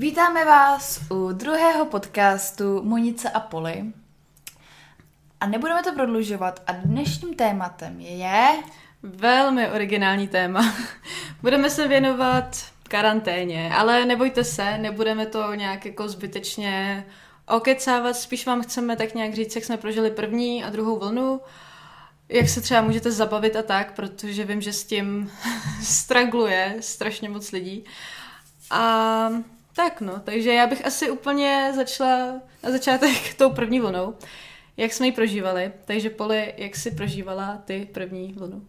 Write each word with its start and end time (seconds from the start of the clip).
Vítáme 0.00 0.44
vás 0.44 1.00
u 1.10 1.32
druhého 1.32 1.86
podcastu 1.86 2.82
Monice 2.82 3.30
a 3.30 3.40
Poli. 3.40 3.84
A 5.40 5.46
nebudeme 5.46 5.82
to 5.82 5.92
prodlužovat 5.92 6.62
a 6.66 6.72
dnešním 6.72 7.34
tématem 7.34 8.00
je... 8.00 8.48
Velmi 9.02 9.70
originální 9.70 10.28
téma. 10.28 10.74
Budeme 11.42 11.70
se 11.70 11.88
věnovat 11.88 12.64
karanténě, 12.82 13.72
ale 13.76 14.04
nebojte 14.04 14.44
se, 14.44 14.78
nebudeme 14.78 15.26
to 15.26 15.54
nějak 15.54 15.86
jako 15.86 16.08
zbytečně 16.08 17.06
okecávat, 17.48 18.16
spíš 18.16 18.46
vám 18.46 18.62
chceme 18.62 18.96
tak 18.96 19.14
nějak 19.14 19.34
říct, 19.34 19.54
jak 19.54 19.64
jsme 19.64 19.76
prožili 19.76 20.10
první 20.10 20.64
a 20.64 20.70
druhou 20.70 20.98
vlnu, 20.98 21.40
jak 22.28 22.48
se 22.48 22.60
třeba 22.60 22.80
můžete 22.80 23.12
zabavit 23.12 23.56
a 23.56 23.62
tak, 23.62 23.92
protože 23.92 24.44
vím, 24.44 24.60
že 24.60 24.72
s 24.72 24.84
tím 24.84 25.30
stragluje 25.82 26.76
strašně 26.80 27.28
moc 27.28 27.52
lidí. 27.52 27.84
A 28.70 29.30
tak 29.74 30.00
no, 30.00 30.20
takže 30.24 30.52
já 30.52 30.66
bych 30.66 30.86
asi 30.86 31.10
úplně 31.10 31.72
začala 31.76 32.40
na 32.62 32.70
začátek 32.70 33.34
tou 33.38 33.50
první 33.50 33.80
vlnou, 33.80 34.14
jak 34.76 34.92
jsme 34.92 35.06
ji 35.06 35.12
prožívali. 35.12 35.72
Takže 35.84 36.10
Poli, 36.10 36.54
jak 36.56 36.76
jsi 36.76 36.90
prožívala 36.90 37.62
ty 37.64 37.88
první 37.92 38.32
vlnu? 38.32 38.66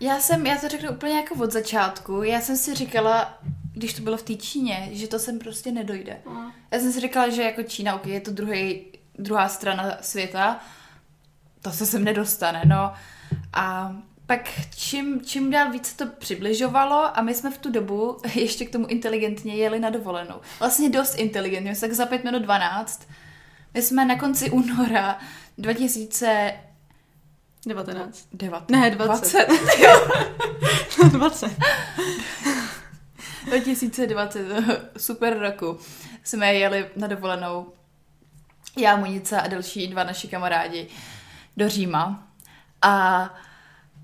Já 0.00 0.20
jsem, 0.20 0.46
já 0.46 0.56
to 0.56 0.68
řeknu 0.68 0.90
úplně 0.90 1.16
jako 1.16 1.34
od 1.34 1.52
začátku, 1.52 2.22
já 2.22 2.40
jsem 2.40 2.56
si 2.56 2.74
říkala, 2.74 3.38
když 3.72 3.94
to 3.94 4.02
bylo 4.02 4.16
v 4.16 4.22
té 4.22 4.34
Číně, 4.34 4.88
že 4.92 5.08
to 5.08 5.18
sem 5.18 5.38
prostě 5.38 5.72
nedojde. 5.72 6.16
Mm. 6.26 6.50
Já 6.70 6.78
jsem 6.78 6.92
si 6.92 7.00
říkala, 7.00 7.28
že 7.28 7.42
jako 7.42 7.62
Čína, 7.62 7.94
ok, 7.94 8.06
je 8.06 8.20
to 8.20 8.30
druhý, 8.30 8.84
druhá 9.18 9.48
strana 9.48 9.98
světa, 10.00 10.60
to 11.62 11.70
se 11.70 11.86
sem 11.86 12.04
nedostane, 12.04 12.62
no. 12.66 12.92
A 13.52 13.96
pak 14.28 14.50
čím, 14.76 15.20
čím 15.24 15.50
dál 15.50 15.70
víc 15.70 15.92
to 15.92 16.06
přibližovalo 16.06 17.18
a 17.18 17.22
my 17.22 17.34
jsme 17.34 17.50
v 17.50 17.58
tu 17.58 17.70
dobu 17.70 18.18
ještě 18.34 18.64
k 18.64 18.72
tomu 18.72 18.86
inteligentně 18.86 19.54
jeli 19.54 19.80
na 19.80 19.90
dovolenou. 19.90 20.40
Vlastně 20.58 20.90
dost 20.90 21.14
inteligentně, 21.14 21.76
tak 21.76 21.92
za 21.92 22.06
pět 22.06 22.24
minut 22.24 22.42
12. 22.42 23.08
My 23.74 23.82
jsme 23.82 24.04
na 24.04 24.18
konci 24.18 24.50
února 24.50 25.18
2000 25.58 26.52
19. 27.66 28.28
19. 28.32 28.70
Ne, 28.70 28.90
20. 28.90 29.46
20. 30.98 31.12
20. 31.12 31.50
2020, 33.46 34.46
super 34.96 35.38
roku, 35.38 35.78
jsme 36.24 36.54
jeli 36.54 36.90
na 36.96 37.06
dovolenou, 37.06 37.72
já, 38.76 38.96
Monice 38.96 39.40
a 39.40 39.48
další 39.48 39.86
dva 39.86 40.04
naši 40.04 40.28
kamarádi, 40.28 40.88
do 41.56 41.68
Říma. 41.68 42.28
A 42.82 43.24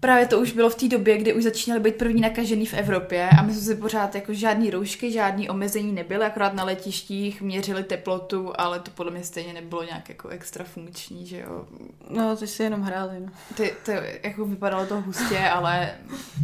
právě 0.00 0.26
to 0.26 0.40
už 0.40 0.52
bylo 0.52 0.70
v 0.70 0.74
té 0.74 0.88
době, 0.88 1.18
kdy 1.18 1.32
už 1.32 1.44
začínaly 1.44 1.82
být 1.82 1.94
první 1.94 2.20
nakažený 2.20 2.66
v 2.66 2.74
Evropě 2.74 3.28
a 3.38 3.42
my 3.42 3.52
jsme 3.52 3.62
si 3.62 3.74
pořád 3.74 4.14
jako 4.14 4.34
žádný 4.34 4.70
roušky, 4.70 5.12
žádný 5.12 5.48
omezení 5.48 5.92
nebyly, 5.92 6.24
akorát 6.24 6.54
na 6.54 6.64
letištích 6.64 7.42
měřili 7.42 7.84
teplotu, 7.84 8.52
ale 8.58 8.80
to 8.80 8.90
podle 8.90 9.12
mě 9.12 9.24
stejně 9.24 9.52
nebylo 9.52 9.84
nějak 9.84 10.08
jako 10.08 10.28
extra 10.28 10.64
funkční, 10.64 11.26
že 11.26 11.38
jo. 11.40 11.64
No, 12.10 12.36
ty 12.36 12.46
si 12.46 12.62
jenom 12.62 12.82
hráli, 12.82 13.20
no. 13.20 13.32
Ty, 13.56 13.74
to 13.84 13.90
jako 14.22 14.44
vypadalo 14.44 14.86
to 14.86 15.00
hustě, 15.00 15.38
ale 15.38 15.90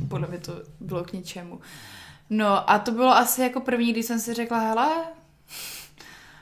podle 0.09 0.29
mě 0.29 0.39
to 0.39 0.53
bylo 0.81 1.05
k 1.05 1.13
ničemu. 1.13 1.61
No 2.31 2.71
a 2.71 2.79
to 2.79 2.91
bylo 2.91 3.17
asi 3.17 3.43
jako 3.43 3.61
první, 3.61 3.93
když 3.93 4.07
jsem 4.07 4.21
si 4.21 4.35
řekla, 4.35 4.59
hele, 4.59 4.89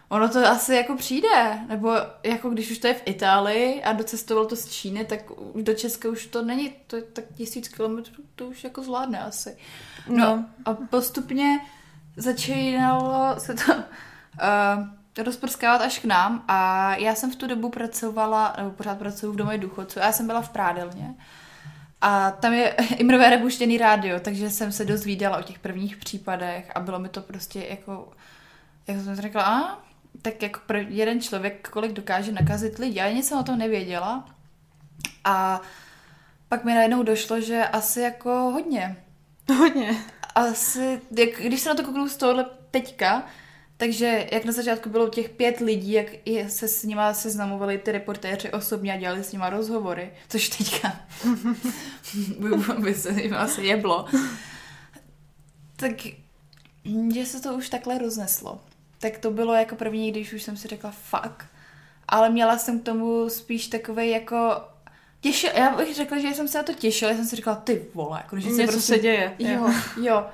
ono 0.09 0.28
to 0.28 0.47
asi 0.47 0.75
jako 0.75 0.97
přijde, 0.97 1.59
nebo 1.69 1.92
jako 2.23 2.51
když 2.51 2.70
už 2.70 2.78
to 2.78 2.87
je 2.87 2.95
v 2.95 3.03
Itálii 3.05 3.83
a 3.83 3.92
docestoval 3.92 4.47
to 4.47 4.56
z 4.56 4.69
Číny, 4.69 5.05
tak 5.05 5.20
do 5.55 5.75
Česka 5.75 6.09
už 6.09 6.27
to 6.27 6.42
není, 6.42 6.73
to 6.87 6.97
je 6.97 7.03
tak 7.03 7.25
tisíc 7.34 7.69
kilometrů, 7.69 8.23
to 8.36 8.47
už 8.47 8.64
jako 8.64 8.83
zvládne 8.83 9.20
asi. 9.20 9.56
No, 10.09 10.17
no. 10.17 10.45
a 10.64 10.75
postupně 10.75 11.61
začínalo 12.17 13.34
se 13.39 13.55
to 13.55 13.73
uh, 13.75 15.25
rozprskávat 15.25 15.81
až 15.81 15.98
k 15.98 16.05
nám 16.05 16.45
a 16.48 16.95
já 16.97 17.14
jsem 17.14 17.33
v 17.33 17.36
tu 17.36 17.47
dobu 17.47 17.70
pracovala, 17.70 18.55
nebo 18.59 18.70
pořád 18.70 18.98
pracuji 18.98 19.33
v 19.33 19.36
domě 19.36 19.59
důchodců, 19.59 19.98
já 19.98 20.12
jsem 20.12 20.27
byla 20.27 20.42
v 20.42 20.48
prádelně. 20.48 21.14
A 22.01 22.30
tam 22.30 22.52
je 22.52 22.70
Imrové 22.96 23.30
rebuštěný 23.30 23.79
rádio, 23.79 24.20
takže 24.20 24.51
jsem 24.51 24.73
se 24.73 24.85
dozvídala 24.85 25.39
o 25.39 25.42
těch 25.42 25.58
prvních 25.58 25.96
případech 25.96 26.70
a 26.75 26.80
bylo 26.80 26.98
mi 26.98 27.08
to 27.08 27.20
prostě 27.20 27.67
jako, 27.70 28.13
jak 28.86 29.01
jsem 29.01 29.17
řekla, 29.17 29.42
a 29.42 29.88
tak 30.23 30.42
jako 30.42 30.61
jeden 30.89 31.20
člověk, 31.20 31.69
kolik 31.69 31.92
dokáže 31.92 32.33
nakazit 32.33 32.79
lidi. 32.79 32.98
Já 32.98 33.11
nic 33.11 33.29
jsem 33.29 33.39
o 33.39 33.42
tom 33.42 33.58
nevěděla. 33.58 34.29
A 35.24 35.61
pak 36.48 36.64
mi 36.64 36.74
najednou 36.74 37.02
došlo, 37.02 37.41
že 37.41 37.64
asi 37.64 38.01
jako 38.01 38.30
hodně. 38.30 38.96
Hodně. 39.58 40.05
Asi, 40.35 41.01
jak, 41.19 41.30
když 41.41 41.61
se 41.61 41.69
na 41.69 41.74
to 41.74 41.85
kouknu 41.85 42.08
z 42.08 42.17
tohohle 42.17 42.46
teďka, 42.70 43.27
takže 43.77 44.29
jak 44.33 44.45
na 44.45 44.52
začátku 44.52 44.91
bylo 44.91 45.08
těch 45.08 45.29
pět 45.29 45.61
lidí, 45.61 45.92
jak 45.92 46.07
se 46.48 46.69
s 46.69 46.85
nima 46.85 47.14
seznamovali 47.14 47.79
ty 47.79 47.92
reportéři 47.92 48.52
osobně 48.52 48.92
a 48.92 48.96
dělali 48.96 49.25
s 49.25 49.33
nima 49.33 49.51
rozhovory, 49.51 50.13
což 50.29 50.48
teďka 50.48 51.01
by 52.79 52.95
se 52.95 53.23
jim 53.23 53.35
asi 53.35 53.63
jeblo, 53.63 54.07
tak 55.77 55.92
že 57.14 57.27
se 57.27 57.40
to 57.40 57.55
už 57.55 57.69
takhle 57.69 57.98
rozneslo. 57.98 58.61
Tak 58.98 59.19
to 59.19 59.31
bylo 59.31 59.55
jako 59.55 59.77
první, 59.77 60.11
když 60.11 60.33
už 60.33 60.42
jsem 60.42 60.57
si 60.57 60.69
řekla 60.69 60.91
fuck, 60.91 61.45
ale 62.09 62.31
měla 62.31 62.59
jsem 62.59 62.81
k 62.81 62.85
tomu 62.85 63.29
spíš 63.29 63.67
takový 63.67 64.11
jako 64.11 64.63
těšil, 65.20 65.51
já 65.55 65.77
bych 65.77 65.95
řekla, 65.95 66.19
že 66.19 66.35
jsem 66.35 66.48
se 66.48 66.59
na 66.59 66.64
to 66.64 66.75
těšila, 66.75 67.11
já 67.11 67.17
jsem 67.17 67.27
si 67.27 67.37
říkala, 67.37 67.57
ty 67.57 67.87
vole, 67.95 68.19
jako, 68.23 68.41
že 68.41 68.51
se 68.51 68.63
prostě, 68.63 68.81
se 68.81 68.98
děje. 68.98 69.35
Jo, 69.39 69.73
jo 70.03 70.27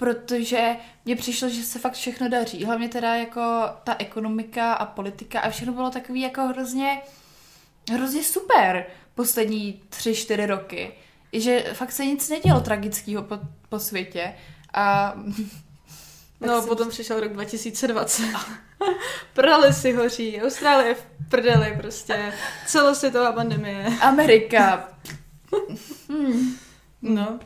protože 0.00 0.76
mně 1.04 1.16
přišlo, 1.16 1.48
že 1.48 1.62
se 1.62 1.78
fakt 1.78 1.92
všechno 1.92 2.28
daří. 2.28 2.64
Hlavně 2.64 2.88
teda 2.88 3.14
jako 3.14 3.40
ta 3.84 3.96
ekonomika 3.98 4.72
a 4.72 4.86
politika 4.86 5.40
a 5.40 5.50
všechno 5.50 5.72
bylo 5.72 5.90
takový 5.90 6.20
jako 6.20 6.42
hrozně, 6.42 7.00
hrozně 7.92 8.24
super 8.24 8.86
poslední 9.14 9.82
tři, 9.88 10.14
čtyři 10.14 10.46
roky. 10.46 10.92
I 11.32 11.40
že 11.40 11.64
fakt 11.72 11.92
se 11.92 12.06
nic 12.06 12.28
nedělo 12.28 12.60
tragického 12.60 13.22
po, 13.22 13.38
po 13.68 13.78
světě 13.78 14.34
a 14.74 15.14
No, 16.40 16.62
potom 16.62 16.84
jsem... 16.84 16.88
přišel 16.90 17.20
rok 17.20 17.32
2020. 17.32 18.22
Pralesy 19.34 19.92
hoří, 19.92 20.42
Austrálie 20.42 20.94
v 20.94 21.06
prdeli 21.28 21.76
prostě, 21.80 22.32
celosvětová 22.66 23.32
pandemie. 23.32 23.86
Amerika. 24.00 24.88
hmm. 26.08 26.56
No, 27.02 27.38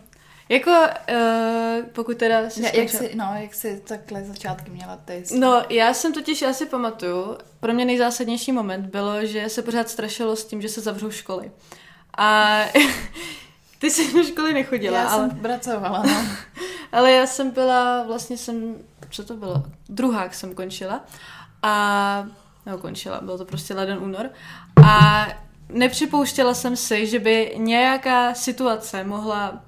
jako, 0.49 0.71
uh, 0.71 1.85
pokud 1.93 2.17
teda... 2.17 2.51
Si 2.51 2.63
ja, 2.63 2.71
jak 2.75 2.91
jsi, 2.91 3.11
no, 3.15 3.31
jak 3.35 3.55
jsi 3.55 3.83
takhle 3.85 4.25
začátky 4.25 4.71
měla 4.71 4.97
ty? 4.97 5.25
No, 5.39 5.63
já 5.69 5.95
jsem 5.95 6.13
totiž, 6.13 6.43
já 6.43 6.53
si 6.53 6.67
pamatuju, 6.67 7.39
pro 7.61 7.73
mě 7.73 7.85
nejzásadnější 7.85 8.53
moment 8.53 8.87
bylo, 8.87 9.27
že 9.27 9.49
se 9.49 9.63
pořád 9.63 9.89
strašilo 9.89 10.37
s 10.37 10.45
tím, 10.45 10.63
že 10.63 10.69
se 10.69 10.81
zavřou 10.81 11.11
školy. 11.11 11.51
A 12.19 12.61
ty 13.79 13.91
jsi 13.91 14.13
do 14.13 14.25
školy 14.25 14.53
nechodila. 14.53 14.99
Já 14.99 15.09
ale... 15.09 15.29
jsem 15.29 15.39
pracovala, 15.41 16.03
no. 16.03 16.27
ale 16.95 17.13
já 17.13 17.27
jsem 17.27 17.51
byla, 17.51 18.03
vlastně 18.03 18.37
jsem, 18.37 18.75
co 19.11 19.25
to 19.25 19.37
bylo? 19.37 19.63
Druhák 19.89 20.35
jsem 20.35 20.55
končila. 20.55 21.05
A, 21.63 22.27
no 22.67 22.79
končila, 22.79 23.21
bylo 23.21 23.39
to 23.39 23.45
prostě 23.45 23.75
leden 23.75 23.99
únor. 23.99 24.31
A 24.87 25.27
nepřipouštěla 25.69 26.55
jsem 26.55 26.77
si, 26.77 27.07
že 27.07 27.19
by 27.19 27.55
nějaká 27.57 28.35
situace 28.35 29.05
mohla 29.05 29.63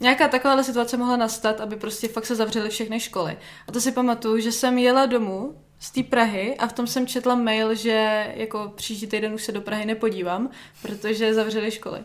nějaká 0.00 0.28
taková 0.28 0.62
situace 0.62 0.96
mohla 0.96 1.16
nastat, 1.16 1.60
aby 1.60 1.76
prostě 1.76 2.08
fakt 2.08 2.26
se 2.26 2.34
zavřely 2.34 2.70
všechny 2.70 3.00
školy. 3.00 3.38
A 3.68 3.72
to 3.72 3.80
si 3.80 3.92
pamatuju, 3.92 4.40
že 4.40 4.52
jsem 4.52 4.78
jela 4.78 5.06
domů 5.06 5.54
z 5.78 5.90
té 5.90 6.02
Prahy 6.02 6.56
a 6.56 6.66
v 6.66 6.72
tom 6.72 6.86
jsem 6.86 7.06
četla 7.06 7.34
mail, 7.34 7.74
že 7.74 8.26
jako 8.34 8.72
příští 8.76 9.06
týden 9.06 9.34
už 9.34 9.44
se 9.44 9.52
do 9.52 9.60
Prahy 9.60 9.84
nepodívám, 9.84 10.50
protože 10.82 11.34
zavřeli 11.34 11.70
školy. 11.70 12.00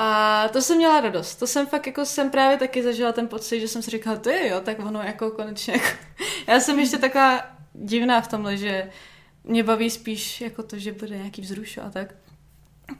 A 0.00 0.48
to 0.48 0.62
jsem 0.62 0.76
měla 0.76 1.00
radost. 1.00 1.36
To 1.36 1.46
jsem 1.46 1.66
fakt 1.66 1.86
jako 1.86 2.04
jsem 2.04 2.30
právě 2.30 2.58
taky 2.58 2.82
zažila 2.82 3.12
ten 3.12 3.28
pocit, 3.28 3.60
že 3.60 3.68
jsem 3.68 3.82
si 3.82 3.90
říkala, 3.90 4.16
to 4.16 4.30
je 4.30 4.48
jo, 4.48 4.60
tak 4.60 4.78
ono 4.78 5.02
jako 5.02 5.30
konečně. 5.30 5.72
Jako... 5.72 5.86
Já 6.46 6.60
jsem 6.60 6.78
ještě 6.78 6.98
taková 6.98 7.40
divná 7.72 8.20
v 8.20 8.28
tomhle, 8.28 8.56
že 8.56 8.90
mě 9.44 9.62
baví 9.62 9.90
spíš 9.90 10.40
jako 10.40 10.62
to, 10.62 10.78
že 10.78 10.92
bude 10.92 11.16
nějaký 11.16 11.42
vzruš 11.42 11.78
a 11.78 11.90
tak. 11.90 12.14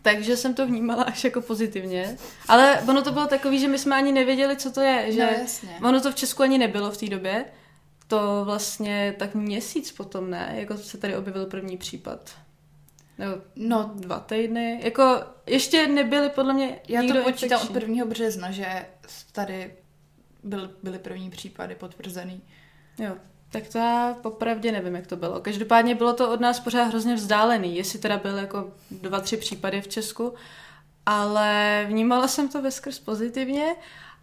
Takže 0.03 0.37
jsem 0.37 0.55
to 0.55 0.67
vnímala 0.67 1.03
až 1.03 1.25
jako 1.25 1.41
pozitivně. 1.41 2.17
Ale 2.49 2.81
ono 2.89 3.03
to 3.03 3.13
bylo 3.13 3.27
takový, 3.27 3.61
že 3.61 3.69
my 3.69 3.79
jsme 3.79 3.97
ani 3.97 4.13
nevěděli, 4.13 4.57
co 4.57 4.71
to 4.71 4.81
je. 4.81 5.13
Že 5.13 5.27
no, 5.27 5.33
jasně. 5.41 5.79
Ono 5.83 6.01
to 6.01 6.13
v 6.13 6.15
Česku 6.15 6.43
ani 6.43 6.59
nebylo 6.59 6.91
v 6.91 6.97
té 6.97 7.07
době. 7.07 7.45
To 8.07 8.43
vlastně 8.45 9.15
tak 9.19 9.35
měsíc 9.35 9.93
potom, 9.93 10.31
ne? 10.31 10.53
Jako 10.57 10.77
se 10.77 10.99
tady 10.99 11.17
objevil 11.17 11.47
první 11.47 11.77
případ. 11.77 12.35
Nebo 13.19 13.43
no, 13.57 13.91
dva 13.95 14.21
týdny. 14.21 14.81
Jako 14.85 15.21
ještě 15.47 15.89
nebyly 15.89 16.31
podle 16.31 16.55
mě 16.55 16.79
Já 16.89 17.03
to 17.03 17.23
počítám 17.23 17.61
od 17.71 17.75
1. 17.75 18.05
března, 18.05 18.51
že 18.51 18.87
tady 19.33 19.75
byl, 20.43 20.71
byly 20.83 20.99
první 20.99 21.31
případy 21.31 21.75
potvrzený. 21.75 22.43
Jo. 22.99 23.17
Tak 23.51 23.69
to 23.69 23.79
já 23.79 24.17
popravdě 24.23 24.73
nevím, 24.73 24.95
jak 24.95 25.07
to 25.07 25.17
bylo. 25.17 25.41
Každopádně 25.41 25.95
bylo 25.95 26.13
to 26.13 26.31
od 26.31 26.41
nás 26.41 26.61
pořád 26.61 26.83
hrozně 26.85 27.15
vzdálený, 27.15 27.77
jestli 27.77 27.99
teda 27.99 28.17
byl 28.17 28.37
jako 28.37 28.73
dva, 28.91 29.21
tři 29.21 29.37
případy 29.37 29.81
v 29.81 29.89
Česku, 29.89 30.35
ale 31.07 31.85
vnímala 31.89 32.29
jsem 32.29 32.49
to 32.49 32.63
veskrz 32.63 32.99
pozitivně 32.99 33.75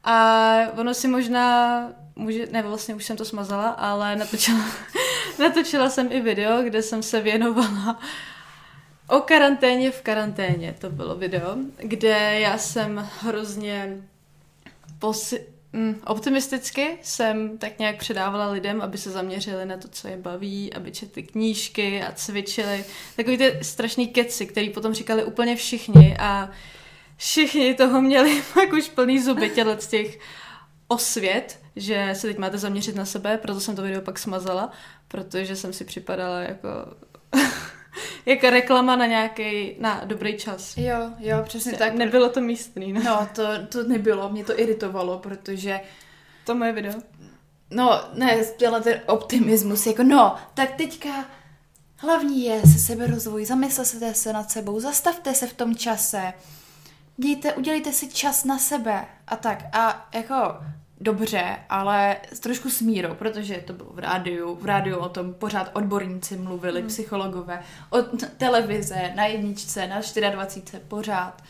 A 0.03 0.55
ono 0.77 0.93
si 0.93 1.07
možná 1.07 1.79
může, 2.15 2.45
ne, 2.51 2.61
vlastně 2.61 2.95
už 2.95 3.05
jsem 3.05 3.17
to 3.17 3.25
smazala, 3.25 3.69
ale 3.69 4.15
natočila, 4.15 4.65
natočila 5.39 5.89
jsem 5.89 6.11
i 6.11 6.21
video, 6.21 6.63
kde 6.63 6.81
jsem 6.81 7.03
se 7.03 7.21
věnovala 7.21 7.99
o 9.07 9.19
karanténě 9.19 9.91
v 9.91 10.01
karanténě. 10.01 10.75
To 10.79 10.89
bylo 10.89 11.15
video, 11.15 11.55
kde 11.77 12.39
já 12.39 12.57
jsem 12.57 13.09
hrozně 13.19 13.97
posi- 14.99 15.43
mm, 15.73 16.01
optimisticky 16.05 16.97
jsem 17.01 17.57
tak 17.57 17.79
nějak 17.79 17.97
předávala 17.97 18.51
lidem, 18.51 18.81
aby 18.81 18.97
se 18.97 19.11
zaměřili 19.11 19.65
na 19.65 19.77
to, 19.77 19.87
co 19.87 20.07
je 20.07 20.17
baví, 20.17 20.73
aby 20.73 20.91
četli 20.91 21.23
knížky 21.23 22.01
a 22.01 22.11
cvičili. 22.11 22.85
Takový 23.15 23.37
ty 23.37 23.59
strašný 23.61 24.07
keci, 24.07 24.45
který 24.45 24.69
potom 24.69 24.93
říkali 24.93 25.23
úplně 25.23 25.55
všichni 25.55 26.17
a 26.19 26.49
všichni 27.17 27.73
toho 27.73 28.01
měli 28.01 28.41
pak 28.53 28.73
už 28.73 28.89
plný 28.89 29.21
zuby 29.21 29.51
z 29.79 29.87
těch 29.87 30.19
osvět, 30.87 31.59
že 31.75 32.09
se 32.13 32.27
teď 32.27 32.37
máte 32.37 32.57
zaměřit 32.57 32.95
na 32.95 33.05
sebe, 33.05 33.37
proto 33.37 33.59
jsem 33.59 33.75
to 33.75 33.81
video 33.81 34.01
pak 34.01 34.19
smazala, 34.19 34.71
protože 35.07 35.55
jsem 35.55 35.73
si 35.73 35.85
připadala 35.85 36.39
jako 36.39 36.69
jako 38.25 38.49
reklama 38.49 38.95
na 38.95 39.05
nějaký, 39.05 39.75
na 39.79 40.01
dobrý 40.05 40.37
čas. 40.37 40.77
Jo, 40.77 41.11
jo, 41.19 41.37
přesně 41.43 41.71
Tak 41.71 41.79
tak. 41.79 41.93
nebylo 41.93 42.29
to 42.29 42.41
místný. 42.41 42.93
No. 42.93 43.01
No, 43.03 43.27
to, 43.35 43.43
to 43.69 43.83
nebylo, 43.83 44.29
mě 44.29 44.43
to 44.43 44.59
iritovalo, 44.59 45.19
protože 45.19 45.79
To 46.43 46.55
moje 46.55 46.71
video. 46.71 46.93
No, 47.71 48.01
ne, 48.13 48.37
tenhle 48.59 48.81
ten 48.81 49.01
optimismus, 49.07 49.85
jako 49.85 50.03
no, 50.03 50.35
tak 50.53 50.71
teďka 50.75 51.25
hlavní 51.97 52.43
je 52.45 52.61
se 52.61 52.79
seberozvoj, 52.79 53.45
zamyslete 53.45 54.13
se 54.13 54.33
nad 54.33 54.51
sebou, 54.51 54.79
zastavte 54.79 55.33
se 55.33 55.47
v 55.47 55.53
tom 55.53 55.75
čase, 55.75 56.33
dějte, 57.17 57.53
udělejte 57.53 57.93
si 57.93 58.07
čas 58.07 58.43
na 58.43 58.57
sebe 58.59 59.05
a 59.27 59.35
tak. 59.35 59.63
A 59.73 60.09
jako 60.13 60.35
dobře, 61.01 61.57
ale 61.69 62.17
s 62.33 62.39
trošku 62.39 62.69
smírou, 62.69 63.13
protože 63.13 63.63
to 63.65 63.73
bylo 63.73 63.89
v 63.93 63.99
rádiu, 63.99 64.55
v 64.55 64.65
rádiu 64.65 64.97
o 64.97 65.09
tom 65.09 65.33
pořád 65.33 65.71
odborníci 65.73 66.37
mluvili, 66.37 66.79
hmm. 66.79 66.89
psychologové, 66.89 67.59
od 67.89 68.05
televize, 68.37 69.11
na 69.15 69.25
jedničce, 69.25 69.87
na 69.87 70.01
24, 70.31 70.83
pořád 70.87 71.43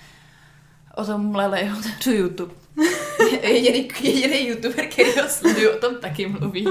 o 0.95 1.05
tom 1.05 1.31
mleli, 1.31 1.71
otevřu 1.79 2.11
YouTube. 2.11 2.53
jediný, 3.43 3.89
jediný 4.01 4.47
youtuber, 4.47 4.87
který 4.87 5.11
ho 5.21 5.29
sleduju, 5.29 5.71
o 5.71 5.79
tom 5.79 5.95
taky 5.95 6.27
mluví. 6.27 6.67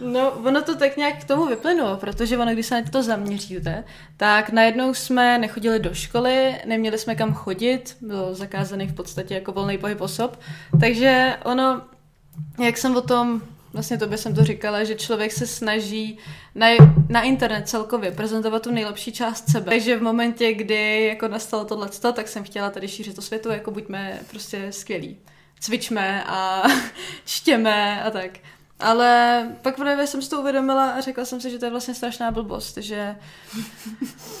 No, 0.00 0.30
ono 0.30 0.62
to 0.62 0.76
tak 0.76 0.96
nějak 0.96 1.20
k 1.20 1.24
tomu 1.24 1.46
vyplynulo, 1.46 1.96
protože 1.96 2.38
ono, 2.38 2.52
když 2.52 2.66
se 2.66 2.80
na 2.80 2.90
to 2.90 3.02
zaměříte, 3.02 3.84
tak 4.16 4.50
najednou 4.50 4.94
jsme 4.94 5.38
nechodili 5.38 5.78
do 5.78 5.94
školy, 5.94 6.54
neměli 6.66 6.98
jsme 6.98 7.14
kam 7.14 7.34
chodit, 7.34 7.96
bylo 8.00 8.34
zakázaný 8.34 8.86
v 8.86 8.94
podstatě 8.94 9.34
jako 9.34 9.52
volný 9.52 9.78
pohyb 9.78 10.00
osob, 10.00 10.40
takže 10.80 11.36
ono, 11.44 11.82
jak 12.64 12.78
jsem 12.78 12.96
o 12.96 13.00
tom, 13.00 13.42
vlastně 13.72 13.98
tobě 13.98 14.18
jsem 14.18 14.34
to 14.34 14.44
říkala, 14.44 14.84
že 14.84 14.94
člověk 14.94 15.32
se 15.32 15.46
snaží 15.46 16.18
na, 16.54 16.66
na 17.08 17.22
internet 17.22 17.68
celkově 17.68 18.12
prezentovat 18.12 18.62
tu 18.62 18.70
nejlepší 18.70 19.12
část 19.12 19.50
sebe. 19.50 19.70
Takže 19.70 19.96
v 19.96 20.02
momentě, 20.02 20.52
kdy 20.52 21.06
jako 21.06 21.28
nastalo 21.28 21.64
tohleto, 21.64 22.12
tak 22.12 22.28
jsem 22.28 22.44
chtěla 22.44 22.70
tady 22.70 22.88
šířit 22.88 23.16
to 23.16 23.22
světu, 23.22 23.48
jako 23.48 23.70
buďme 23.70 24.18
prostě 24.30 24.72
skvělí. 24.72 25.16
Cvičme 25.60 26.24
a 26.26 26.62
čtěme 27.24 28.02
a 28.02 28.10
tak. 28.10 28.30
Ale 28.80 29.48
pak 29.62 29.76
právě 29.76 30.06
jsem 30.06 30.22
si 30.22 30.30
to 30.30 30.40
uvědomila 30.40 30.90
a 30.90 31.00
řekla 31.00 31.24
jsem 31.24 31.40
si, 31.40 31.50
že 31.50 31.58
to 31.58 31.64
je 31.64 31.70
vlastně 31.70 31.94
strašná 31.94 32.30
blbost, 32.30 32.76
že... 32.76 33.16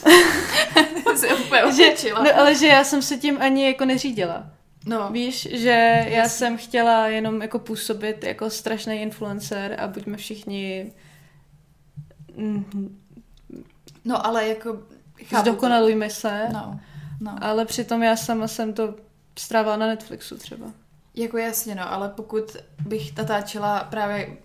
se 1.16 1.28
úplně 1.28 1.72
že 1.76 2.10
no, 2.14 2.38
ale 2.38 2.54
že 2.54 2.66
já 2.66 2.84
jsem 2.84 3.02
se 3.02 3.16
tím 3.16 3.42
ani 3.42 3.66
jako 3.66 3.84
neřídila. 3.84 4.46
no, 4.86 5.10
Víš, 5.12 5.48
že 5.50 6.06
já 6.08 6.28
jsem 6.28 6.56
chtěla 6.56 7.06
jenom 7.06 7.42
jako 7.42 7.58
působit 7.58 8.24
jako 8.24 8.50
strašný 8.50 9.02
influencer 9.02 9.76
a 9.80 9.88
buďme 9.88 10.16
všichni 10.16 10.92
mm, 12.36 12.98
no, 14.04 14.26
ale 14.26 14.48
jako... 14.48 14.78
chápu 15.24 15.42
zdokonalujme 15.42 16.10
se, 16.10 16.48
No, 16.52 16.80
no. 17.20 17.36
ale 17.40 17.64
přitom 17.64 18.02
já 18.02 18.16
sama 18.16 18.48
jsem 18.48 18.72
to 18.72 18.94
strávila 19.38 19.76
na 19.76 19.86
Netflixu 19.86 20.36
třeba. 20.36 20.66
Jako 21.20 21.38
jasně, 21.38 21.74
no, 21.74 21.92
ale 21.92 22.08
pokud 22.08 22.56
bych 22.86 23.16
natáčela 23.16 23.84
právě, 23.84 24.36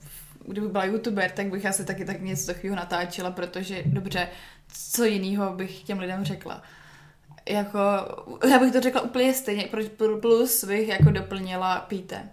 kdybych 0.48 0.69
byla 0.69 0.86
youtuber, 0.86 1.31
tak 1.31 1.48
bych 1.48 1.66
asi 1.66 1.86
taky 1.86 2.06
tak 2.06 2.22
něco 2.22 2.45
takového 2.45 2.75
natáčela, 2.75 3.31
protože 3.31 3.83
dobře, 3.86 4.27
co 4.92 5.04
jiného 5.04 5.54
bych 5.54 5.83
těm 5.83 6.00
lidem 6.00 6.25
řekla. 6.25 6.62
Jako, 7.50 7.80
já 8.50 8.60
bych 8.60 8.74
to 8.74 8.81
řekla 8.81 9.01
úplně 9.01 9.33
stejně, 9.33 9.63
pro- 9.98 10.18
plus 10.18 10.63
bych 10.63 10.88
jako 10.88 11.10
doplnila, 11.12 11.80
pijte. 11.80 12.30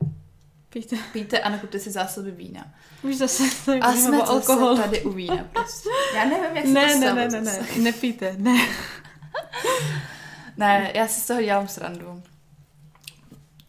Pijte. 0.70 0.96
Pijte 1.12 1.38
a 1.40 1.48
nakupte 1.48 1.78
si 1.78 1.90
zásoby 1.90 2.30
vína. 2.30 2.64
Už 3.02 3.16
zase 3.16 3.42
A 3.80 3.92
jsme 3.92 4.18
o 4.22 4.28
alkoholu. 4.30 4.76
tady 4.76 5.02
u 5.02 5.10
vína 5.10 5.44
prostě. 5.52 5.88
Já 6.14 6.24
nevím, 6.24 6.56
jak 6.56 6.64
se 6.66 6.72
Ne, 6.72 6.80
to 6.80 6.86
ne, 6.86 6.96
stalo 6.98 7.14
ne, 7.14 7.28
ne, 7.28 7.40
ne, 7.40 7.44
zase. 7.52 7.78
nepijte, 7.80 8.34
ne. 8.38 8.58
Ne, 10.56 10.90
já 10.94 11.08
si 11.08 11.20
z 11.20 11.26
toho 11.26 11.42
dělám 11.42 11.68
srandu. 11.68 12.22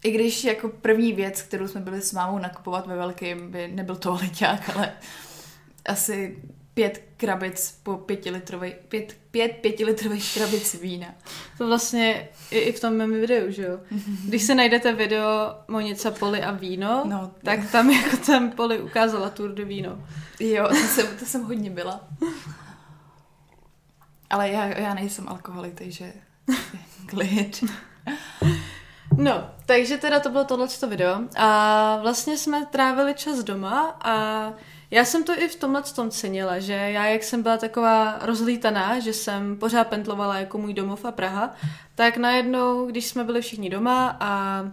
I 0.04 0.12
když 0.12 0.44
jako 0.44 0.70
první 0.70 1.14
věc, 1.14 1.42
kterou 1.42 1.68
jsme 1.68 1.82
byli 1.82 2.02
s 2.02 2.14
mámou 2.14 2.38
nakupovat 2.38 2.88
ve 2.88 2.96
velkým, 2.96 3.52
by 3.52 3.68
nebyl 3.68 3.96
to 3.96 4.14
leťák, 4.14 4.70
ale 4.76 4.94
asi 5.86 6.38
pět 6.74 7.04
krabic 7.18 7.80
po 7.84 7.98
pětilitrovej, 7.98 8.76
pět, 8.88 9.18
pět 9.32 9.52
pětilitrových 9.52 10.34
krabic 10.34 10.74
vína. 10.82 11.08
To 11.58 11.68
vlastně 11.68 12.30
i, 12.52 12.60
i 12.60 12.72
v 12.72 12.80
tom 12.80 12.94
mém 12.94 13.12
videu, 13.12 13.52
že 13.52 13.64
jo? 13.64 13.80
Když 14.26 14.44
se 14.44 14.56
najdete 14.56 14.94
video 14.94 15.56
Monica 15.68 16.12
Poli 16.12 16.42
a 16.42 16.52
víno, 16.52 17.04
No, 17.06 17.32
tak 17.44 17.72
tam 17.72 17.90
jako 17.90 18.18
tam 18.18 18.52
Poli 18.52 18.82
ukázala 18.82 19.30
Tour 19.30 19.54
de 19.54 19.66
víno. 19.66 20.08
Jo, 20.40 20.68
to 20.68 20.76
jsem, 20.76 21.08
to 21.20 21.26
jsem 21.26 21.44
hodně 21.44 21.70
byla. 21.70 22.08
Ale 24.30 24.50
já, 24.50 24.80
já 24.80 24.94
nejsem 24.94 25.28
alkoholik, 25.28 25.74
takže 25.74 26.14
klid. 27.06 27.64
No, 29.18 29.50
takže 29.65 29.98
teda 29.98 30.19
to 30.19 30.30
bylo 30.30 30.44
tohleto 30.44 30.88
video 30.88 31.19
a 31.38 31.98
vlastně 32.01 32.38
jsme 32.38 32.65
trávili 32.65 33.13
čas 33.13 33.44
doma 33.44 33.98
a 34.04 34.54
já 34.92 35.06
jsem 35.06 35.24
to 35.24 35.42
i 35.42 35.48
v 35.48 35.56
tomhle 35.56 35.81
tom 35.81 36.10
cenila, 36.10 36.60
že 36.60 36.74
já 36.74 37.06
jak 37.06 37.24
jsem 37.24 37.44
byla 37.44 37.57
taková 37.57 38.19
rozlítaná, 38.21 39.00
že 39.00 39.13
jsem 39.13 39.57
pořád 39.57 39.88
pendlovala 39.88 40.38
jako 40.39 40.57
můj 40.57 40.74
domov 40.74 41.06
a 41.06 41.12
Praha, 41.12 41.54
tak 41.95 42.18
najednou, 42.18 42.86
když 42.86 43.06
jsme 43.06 43.24
byli 43.24 43.42
všichni 43.42 43.69
doma 43.69 44.18
a 44.19 44.63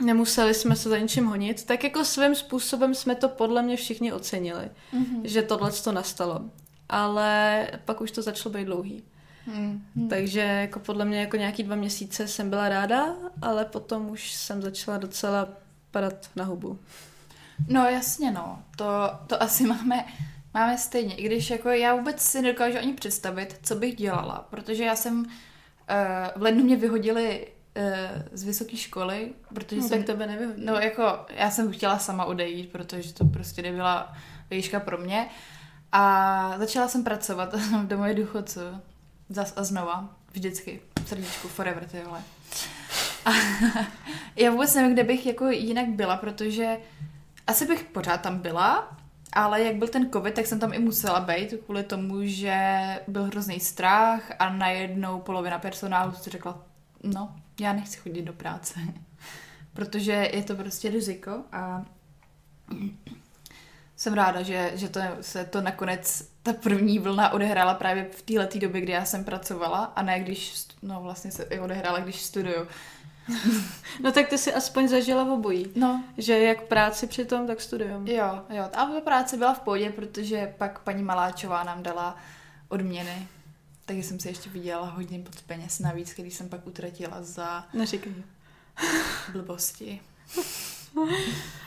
nemuseli 0.00 0.54
jsme 0.54 0.76
se 0.76 0.88
za 0.88 0.98
ničím 0.98 1.26
honit, 1.26 1.64
tak 1.64 1.84
jako 1.84 2.04
svým 2.04 2.34
způsobem 2.34 2.94
jsme 2.94 3.14
to 3.14 3.28
podle 3.28 3.62
mě 3.62 3.76
všichni 3.76 4.12
ocenili, 4.12 4.70
Mm-hmm. 4.94 5.20
že 5.24 5.42
tohle 5.42 5.72
to 5.72 5.92
nastalo. 5.92 6.40
Ale 6.88 7.66
pak 7.84 8.00
už 8.00 8.10
to 8.10 8.22
začalo 8.22 8.52
být 8.52 8.64
dlouhý. 8.64 9.02
Mm. 9.46 10.08
Takže 10.10 10.40
jako 10.40 10.78
podle 10.78 11.04
mě 11.04 11.20
jako 11.20 11.36
nějaký 11.36 11.62
dva 11.62 11.76
měsíce 11.76 12.28
jsem 12.28 12.50
byla 12.50 12.68
ráda, 12.68 13.06
ale 13.42 13.64
potom 13.64 14.10
už 14.10 14.32
jsem 14.32 14.62
začala 14.62 14.98
docela 14.98 15.48
padat 15.90 16.30
na 16.36 16.44
hubu. 16.44 16.78
No 17.68 17.84
jasně 17.84 18.30
no, 18.30 18.62
to, 18.76 18.84
to 19.26 19.42
asi 19.42 19.66
máme, 19.66 20.04
máme 20.54 20.78
stejně, 20.78 21.14
i 21.14 21.26
když 21.26 21.50
jako 21.50 21.68
já 21.68 21.94
vůbec 21.94 22.20
si 22.22 22.42
nedokážu 22.42 22.78
ani 22.78 22.92
představit, 22.94 23.58
co 23.62 23.74
bych 23.74 23.96
dělala, 23.96 24.46
protože 24.50 24.84
já 24.84 24.96
jsem, 24.96 25.18
uh, 25.20 25.26
v 26.36 26.42
lednu 26.42 26.64
mě 26.64 26.76
vyhodili 26.76 27.46
uh, 27.76 27.82
z 28.32 28.42
vysoké 28.44 28.76
školy, 28.76 29.32
protože 29.54 29.80
No, 29.80 29.88
jsem, 29.88 29.98
tak 29.98 30.06
tebe 30.06 30.26
nevyhodí. 30.26 30.62
no 30.64 30.74
jako 30.74 31.26
já 31.30 31.50
jsem 31.50 31.72
chtěla 31.72 31.98
sama 31.98 32.24
odejít, 32.24 32.72
protože 32.72 33.12
to 33.14 33.24
prostě 33.24 33.62
nebyla 33.62 34.12
výška 34.50 34.80
pro 34.80 34.98
mě 34.98 35.28
a 35.92 36.54
začala 36.58 36.88
jsem 36.88 37.04
pracovat 37.04 37.54
v 37.82 37.86
domově 37.86 38.14
důchodců, 38.14 38.60
zas 39.34 39.52
a 39.56 39.64
znova, 39.64 40.16
vždycky, 40.32 40.80
srdíčku, 41.06 41.48
forever, 41.48 41.84
ty 41.84 42.00
vole. 42.04 42.22
A 43.24 43.30
já 44.36 44.50
vůbec 44.50 44.74
nevím, 44.74 44.92
kde 44.92 45.04
bych 45.04 45.26
jako 45.26 45.46
jinak 45.46 45.88
byla, 45.88 46.16
protože 46.16 46.76
asi 47.46 47.66
bych 47.66 47.84
pořád 47.84 48.20
tam 48.20 48.38
byla, 48.38 48.96
ale 49.32 49.62
jak 49.62 49.76
byl 49.76 49.88
ten 49.88 50.10
covid, 50.10 50.34
tak 50.34 50.46
jsem 50.46 50.60
tam 50.60 50.72
i 50.72 50.78
musela 50.78 51.20
být 51.20 51.54
kvůli 51.64 51.82
tomu, 51.82 52.16
že 52.22 52.80
byl 53.08 53.24
hrozný 53.24 53.60
strach 53.60 54.32
a 54.38 54.52
najednou 54.52 55.20
polovina 55.20 55.58
personálu 55.58 56.12
si 56.12 56.30
řekla, 56.30 56.62
no, 57.02 57.36
já 57.60 57.72
nechci 57.72 57.98
chodit 57.98 58.22
do 58.22 58.32
práce, 58.32 58.80
protože 59.72 60.30
je 60.32 60.42
to 60.42 60.56
prostě 60.56 60.90
riziko 60.90 61.30
a 61.52 61.84
jsem 64.02 64.14
ráda, 64.14 64.42
že, 64.42 64.72
že 64.74 64.88
to 64.88 65.00
se 65.20 65.44
to 65.44 65.60
nakonec, 65.60 66.28
ta 66.42 66.52
první 66.52 66.98
vlna 66.98 67.32
odehrála 67.32 67.74
právě 67.74 68.08
v 68.12 68.22
této 68.22 68.58
době, 68.58 68.80
kdy 68.80 68.92
já 68.92 69.04
jsem 69.04 69.24
pracovala 69.24 69.84
a 69.84 70.02
ne 70.02 70.20
když, 70.20 70.66
no 70.82 71.00
vlastně 71.02 71.30
se 71.30 71.42
i 71.42 71.60
odehrála, 71.60 71.98
když 72.00 72.22
studuju. 72.22 72.66
No 74.02 74.12
tak 74.12 74.28
ty 74.28 74.38
si 74.38 74.54
aspoň 74.54 74.88
zažila 74.88 75.24
v 75.24 75.30
obojí. 75.30 75.66
No, 75.76 76.04
Že 76.18 76.38
jak 76.38 76.62
práci 76.62 77.06
přitom, 77.06 77.46
tak 77.46 77.60
studium. 77.60 78.06
Jo, 78.06 78.42
jo. 78.50 78.64
A 78.64 78.68
ta 78.68 79.00
práce 79.04 79.36
byla 79.36 79.54
v 79.54 79.60
pohodě, 79.60 79.90
protože 79.90 80.54
pak 80.58 80.78
paní 80.78 81.02
Maláčová 81.02 81.64
nám 81.64 81.82
dala 81.82 82.16
odměny. 82.68 83.28
Takže 83.86 84.02
jsem 84.02 84.20
si 84.20 84.28
ještě 84.28 84.50
vydělala 84.50 84.86
hodně 84.86 85.18
pod 85.18 85.42
peněz 85.42 85.78
navíc, 85.78 86.12
který 86.12 86.30
jsem 86.30 86.48
pak 86.48 86.66
utratila 86.66 87.22
za 87.22 87.66
Neříkej. 87.74 88.14
blbosti. 89.32 90.00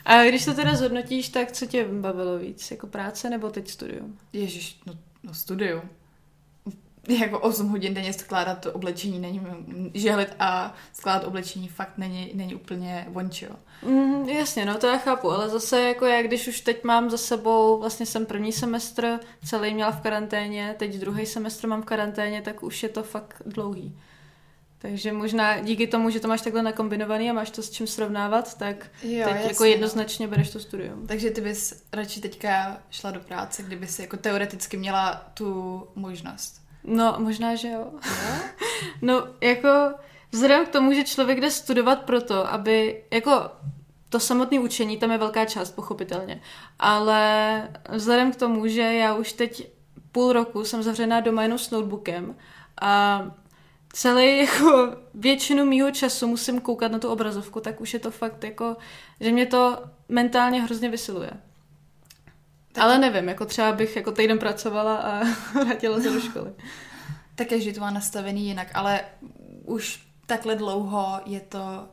A 0.05 0.23
když 0.23 0.45
to 0.45 0.53
teda 0.53 0.75
zhodnotíš, 0.75 1.29
tak 1.29 1.51
co 1.51 1.65
tě 1.65 1.85
bavilo 1.87 2.37
víc? 2.37 2.71
Jako 2.71 2.87
práce 2.87 3.29
nebo 3.29 3.49
teď 3.49 3.69
studium? 3.69 4.17
Ježíš, 4.33 4.79
no, 4.85 4.93
no 5.23 5.33
studium. 5.33 5.81
Jako 7.07 7.39
8 7.39 7.67
hodin 7.67 7.93
denně 7.93 8.13
skládat 8.13 8.55
to 8.55 8.73
oblečení 8.73 9.19
není, 9.19 9.41
žehlit 9.93 10.35
a 10.39 10.73
skládat 10.93 11.27
oblečení 11.27 11.67
fakt 11.67 11.97
není, 11.97 12.31
není 12.33 12.55
úplně 12.55 13.05
vončil. 13.09 13.49
Mm, 13.81 14.29
jasně, 14.29 14.65
no 14.65 14.77
to 14.77 14.87
já 14.87 14.97
chápu, 14.97 15.31
ale 15.31 15.49
zase 15.49 15.81
jako 15.81 16.05
já, 16.05 16.21
když 16.21 16.47
už 16.47 16.61
teď 16.61 16.83
mám 16.83 17.09
za 17.09 17.17
sebou, 17.17 17.79
vlastně 17.79 18.05
jsem 18.05 18.25
první 18.25 18.51
semestr 18.51 19.19
celý 19.45 19.73
měla 19.73 19.91
v 19.91 20.01
karanténě, 20.01 20.75
teď 20.79 20.95
druhý 20.95 21.25
semestr 21.25 21.67
mám 21.67 21.81
v 21.81 21.85
karanténě, 21.85 22.41
tak 22.41 22.63
už 22.63 22.83
je 22.83 22.89
to 22.89 23.03
fakt 23.03 23.41
dlouhý. 23.45 23.99
Takže 24.89 25.13
možná 25.13 25.59
díky 25.59 25.87
tomu, 25.87 26.09
že 26.09 26.19
to 26.19 26.27
máš 26.27 26.41
takhle 26.41 26.63
nakombinovaný 26.63 27.29
a 27.29 27.33
máš 27.33 27.49
to 27.49 27.63
s 27.63 27.69
čím 27.69 27.87
srovnávat, 27.87 28.57
tak 28.57 28.91
Jo, 29.03 29.25
teď 29.25 29.35
jasně, 29.35 29.49
jako 29.49 29.63
no. 29.63 29.69
jednoznačně 29.69 30.27
bereš 30.27 30.49
to 30.49 30.59
studium. 30.59 31.07
Takže 31.07 31.31
ty 31.31 31.41
bys 31.41 31.83
radši 31.93 32.21
teďka 32.21 32.77
šla 32.89 33.11
do 33.11 33.19
práce, 33.19 33.63
kdyby 33.63 33.87
si 33.87 34.01
jako 34.01 34.17
teoreticky 34.17 34.77
měla 34.77 35.31
tu 35.33 35.83
možnost. 35.95 36.61
No, 36.83 37.15
možná, 37.19 37.55
že 37.55 37.67
jo. 37.67 37.91
No, 39.01 39.27
jako 39.41 39.69
vzhledem 40.31 40.65
k 40.65 40.69
tomu, 40.69 40.93
že 40.93 41.03
člověk 41.03 41.41
jde 41.41 41.51
studovat 41.51 42.01
proto, 42.01 42.53
aby, 42.53 43.03
jako 43.11 43.49
to 44.09 44.19
samotné 44.19 44.59
učení, 44.59 44.97
tam 44.97 45.11
je 45.11 45.17
velká 45.17 45.45
část, 45.45 45.71
pochopitelně, 45.71 46.41
ale 46.79 47.69
vzhledem 47.89 48.31
k 48.31 48.35
tomu, 48.35 48.67
že 48.67 48.81
já 48.81 49.15
už 49.15 49.33
teď 49.33 49.69
půl 50.11 50.33
roku 50.33 50.65
jsem 50.65 50.83
zavřená 50.83 51.19
doma 51.19 51.43
jenom 51.43 51.57
s 51.57 51.71
notebookem 51.71 52.35
a 52.81 53.21
celý 53.95 54.37
jako 54.37 54.95
většinu 55.13 55.65
mýho 55.65 55.91
času 55.91 56.27
musím 56.27 56.61
koukat 56.61 56.91
na 56.91 56.99
tu 56.99 57.09
obrazovku, 57.09 57.59
tak 57.59 57.81
už 57.81 57.93
je 57.93 57.99
to 57.99 58.11
fakt 58.11 58.43
jako, 58.43 58.77
že 59.19 59.31
mě 59.31 59.45
to 59.45 59.83
mentálně 60.09 60.61
hrozně 60.63 60.89
vysiluje. 60.89 61.31
Tak- 62.71 62.83
Ale 62.83 62.97
nevím, 62.97 63.29
jako 63.29 63.45
třeba 63.45 63.71
bych 63.71 63.95
jako 63.95 64.11
týden 64.11 64.39
pracovala 64.39 64.95
a 64.95 65.23
vrátila 65.63 65.99
se 66.01 66.09
do 66.09 66.19
školy. 66.21 66.51
Tak 67.35 67.47
každý 67.47 67.73
to 67.73 67.79
má 67.81 67.91
nastavený 67.91 68.47
jinak, 68.47 68.67
ale 68.73 69.01
už 69.65 70.03
takhle 70.25 70.55
dlouho 70.55 71.19
je 71.25 71.39
to, 71.39 71.87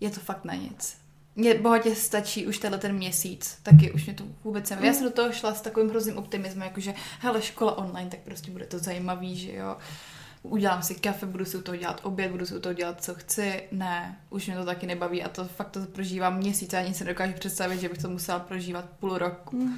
je 0.00 0.10
to 0.10 0.20
fakt 0.20 0.44
na 0.44 0.54
nic. 0.54 0.96
Mně 1.36 1.54
bohatě 1.54 1.94
stačí 1.94 2.46
už 2.46 2.58
tenhle 2.58 2.78
ten 2.78 2.92
měsíc, 2.92 3.58
taky 3.62 3.92
už 3.92 4.04
mě 4.04 4.14
to 4.14 4.24
vůbec 4.44 4.70
neví. 4.70 4.86
Já 4.86 4.92
jsem 4.92 5.04
do 5.04 5.10
toho 5.10 5.32
šla 5.32 5.54
s 5.54 5.60
takovým 5.60 5.88
hrozným 5.90 6.16
optimismem, 6.18 6.68
jakože 6.68 6.94
hele, 7.20 7.42
škola 7.42 7.78
online, 7.78 8.10
tak 8.10 8.20
prostě 8.20 8.50
bude 8.50 8.66
to 8.66 8.78
zajímavý, 8.78 9.36
že 9.36 9.52
jo. 9.54 9.76
Udělám 10.42 10.82
si 10.82 10.94
kafe, 10.94 11.26
budu 11.26 11.44
si 11.44 11.56
u 11.56 11.62
toho 11.62 11.76
dělat 11.76 12.00
oběd, 12.02 12.30
budu 12.30 12.46
si 12.46 12.54
u 12.54 12.60
toho 12.60 12.72
dělat, 12.72 13.04
co 13.04 13.14
chci. 13.14 13.62
Ne, 13.72 14.20
už 14.30 14.46
mě 14.46 14.56
to 14.56 14.64
taky 14.64 14.86
nebaví 14.86 15.22
a 15.22 15.28
to 15.28 15.44
fakt 15.44 15.70
to 15.70 15.80
prožívám 15.80 16.36
měsíc 16.36 16.74
a 16.74 16.78
ani 16.78 16.94
se 16.94 17.04
nedokážu 17.04 17.32
představit, 17.32 17.80
že 17.80 17.88
bych 17.88 17.98
to 17.98 18.08
musela 18.08 18.38
prožívat 18.38 18.84
půl 19.00 19.18
roku. 19.18 19.70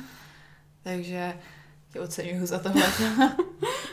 Takže 0.83 1.35
tě 1.93 2.01
oceňuju 2.01 2.47
za 2.47 2.59
tohle. 2.59 2.83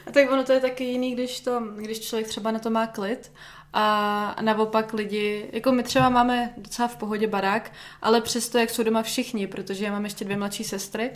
A 0.08 0.12
tak 0.12 0.32
ono 0.32 0.44
to 0.44 0.54
je 0.54 0.60
taky 0.60 0.84
jiný, 0.84 1.14
když, 1.14 1.40
to, 1.40 1.60
když 1.78 2.00
člověk 2.00 2.28
třeba 2.28 2.52
na 2.52 2.60
to 2.60 2.70
má 2.70 2.88
klid 2.88 3.32
a 3.74 4.36
naopak 4.42 4.94
lidi, 4.94 5.50
jako 5.54 5.72
my 5.72 5.84
třeba 5.84 6.10
máme 6.10 6.54
docela 6.58 6.88
v 6.88 6.96
pohodě 6.96 7.28
barák, 7.28 7.72
ale 8.02 8.22
přesto, 8.22 8.58
jak 8.58 8.70
jsou 8.70 8.84
doma 8.84 9.02
všichni, 9.02 9.48
protože 9.48 9.86
já 9.86 9.92
mám 9.92 10.04
ještě 10.04 10.26
dvě 10.26 10.38
mladší 10.38 10.64
sestry, 10.64 11.12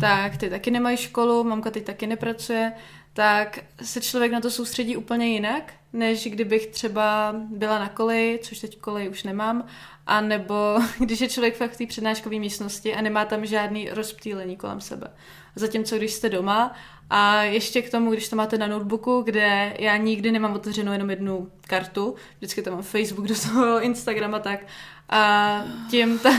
tak 0.00 0.36
ty 0.36 0.50
taky 0.50 0.70
nemají 0.70 0.96
školu, 0.96 1.44
mamka 1.44 1.70
teď 1.70 1.84
taky 1.84 2.06
nepracuje, 2.06 2.72
tak 3.16 3.58
se 3.82 4.00
člověk 4.00 4.32
na 4.32 4.40
to 4.40 4.50
soustředí 4.50 4.96
úplně 4.96 5.26
jinak, 5.26 5.72
než 5.92 6.26
kdybych 6.26 6.66
třeba 6.66 7.34
byla 7.50 7.78
na 7.78 7.88
koleji, 7.88 8.38
což 8.42 8.58
teď 8.58 8.78
kolej 8.78 9.08
už 9.08 9.22
nemám, 9.22 9.66
a 10.06 10.20
nebo 10.20 10.54
když 10.98 11.20
je 11.20 11.28
člověk 11.28 11.56
fakt 11.56 11.70
v 11.70 11.76
té 11.76 11.86
přednáškové 11.86 12.38
místnosti 12.38 12.94
a 12.94 13.00
nemá 13.00 13.24
tam 13.24 13.46
žádný 13.46 13.88
rozptýlení 13.90 14.56
kolem 14.56 14.80
sebe. 14.80 15.06
Zatímco 15.54 15.96
když 15.96 16.12
jste 16.12 16.28
doma 16.28 16.74
a 17.10 17.42
ještě 17.42 17.82
k 17.82 17.90
tomu, 17.90 18.10
když 18.10 18.28
to 18.28 18.36
máte 18.36 18.58
na 18.58 18.66
notebooku, 18.66 19.22
kde 19.22 19.76
já 19.78 19.96
nikdy 19.96 20.32
nemám 20.32 20.52
otevřenou 20.52 20.92
jenom 20.92 21.10
jednu 21.10 21.50
kartu, 21.60 22.14
vždycky 22.38 22.62
tam 22.62 22.74
mám 22.74 22.82
Facebook, 22.82 23.26
do 23.28 23.34
toho 23.34 23.80
Instagram 23.80 24.34
a 24.34 24.38
tak, 24.38 24.60
a 25.08 25.64
tím 25.90 26.18
ta, 26.18 26.30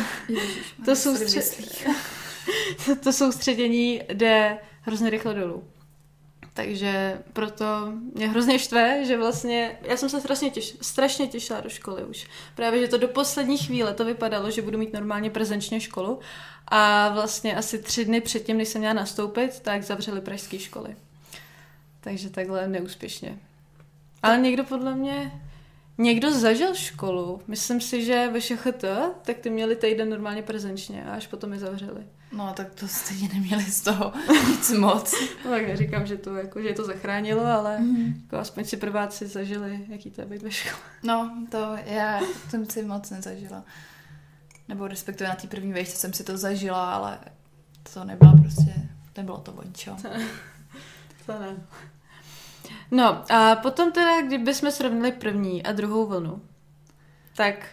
to, 0.85 0.91
soustře- 0.91 1.95
to 3.03 3.13
soustředění 3.13 4.01
jde 4.13 4.57
hrozně 4.81 5.09
rychle 5.09 5.33
dolů. 5.33 5.63
Takže 6.57 7.21
proto 7.33 7.65
mě 8.13 8.27
hrozně 8.27 8.59
štve, 8.59 9.05
že 9.05 9.17
vlastně, 9.17 9.77
já 9.81 9.97
jsem 9.97 10.09
se 10.09 10.19
strašně, 10.19 10.49
těš, 10.49 10.77
strašně 10.81 11.27
těšila 11.27 11.61
do 11.61 11.69
školy 11.69 12.05
už. 12.05 12.27
Právě, 12.55 12.81
že 12.81 12.87
to 12.87 12.97
do 12.97 13.07
poslední 13.07 13.57
chvíle 13.57 13.93
to 13.93 14.05
vypadalo, 14.05 14.51
že 14.51 14.61
budu 14.61 14.77
mít 14.77 14.93
normálně 14.93 15.29
prezenčně 15.29 15.79
školu 15.79 16.19
a 16.67 17.09
vlastně 17.09 17.55
asi 17.55 17.79
tři 17.81 18.05
dny 18.05 18.21
předtím, 18.21 18.57
než 18.57 18.67
jsem 18.67 18.79
měla 18.79 18.93
nastoupit, 18.93 19.59
tak 19.59 19.83
zavřeli 19.83 20.21
pražské 20.21 20.59
školy. 20.59 20.95
Takže 22.01 22.29
takhle 22.29 22.67
neúspěšně. 22.67 23.37
Ale 24.23 24.37
někdo 24.37 24.63
podle 24.63 24.95
mě, 24.95 25.41
někdo 25.97 26.31
zažil 26.31 26.75
školu. 26.75 27.41
Myslím 27.47 27.81
si, 27.81 28.05
že 28.05 28.29
ve 28.33 28.41
ŠHT, 28.41 28.85
tak 29.21 29.37
ty 29.37 29.49
měli 29.49 29.75
týden 29.75 30.09
normálně 30.09 30.41
prezenčně 30.41 31.05
a 31.05 31.13
až 31.13 31.27
potom 31.27 31.53
je 31.53 31.59
zavřeli. 31.59 32.03
No, 32.31 32.53
tak 32.53 32.73
to 32.75 32.87
stejně 32.87 33.29
neměli 33.33 33.63
z 33.63 33.81
toho 33.81 34.13
nic 34.49 34.71
moc. 34.71 35.13
No, 35.45 35.51
tak 35.51 35.67
neříkám, 35.67 36.05
že 36.07 36.17
to, 36.17 36.35
jako, 36.35 36.61
že 36.61 36.73
to 36.73 36.85
zachránilo, 36.85 37.45
ale 37.45 37.79
Mhm. 37.79 38.21
jako 38.23 38.37
aspoň 38.37 38.63
si 38.65 38.77
prváci 38.77 39.27
zažili, 39.27 39.85
jaký 39.89 40.11
to 40.11 40.21
je 40.21 40.27
být 40.27 40.41
ve 40.41 40.51
škole. 40.51 40.81
No, 41.03 41.31
to 41.51 41.75
já 41.85 42.19
jsem 42.49 42.65
si 42.69 42.83
moc 42.83 43.09
nezažila. 43.09 43.63
Nebo 44.67 44.87
respektive 44.87 45.29
na 45.29 45.35
té 45.35 45.47
první 45.47 45.73
vejšce 45.73 45.95
jsem 45.97 46.13
si 46.13 46.23
to 46.23 46.37
zažila, 46.37 46.93
ale 46.93 47.19
to 47.93 48.03
nebylo 48.03 48.37
prostě, 48.37 48.73
nebylo 49.17 49.37
to 49.37 49.51
vončo. 49.51 49.95
To 51.25 51.39
ne. 51.39 51.55
No 52.91 53.31
a 53.31 53.55
potom 53.55 53.91
teda, 53.91 54.21
kdybychom 54.21 54.71
srovnali 54.71 55.11
první 55.11 55.63
a 55.63 55.71
druhou 55.71 56.05
vlnu, 56.07 56.41
tak 57.35 57.67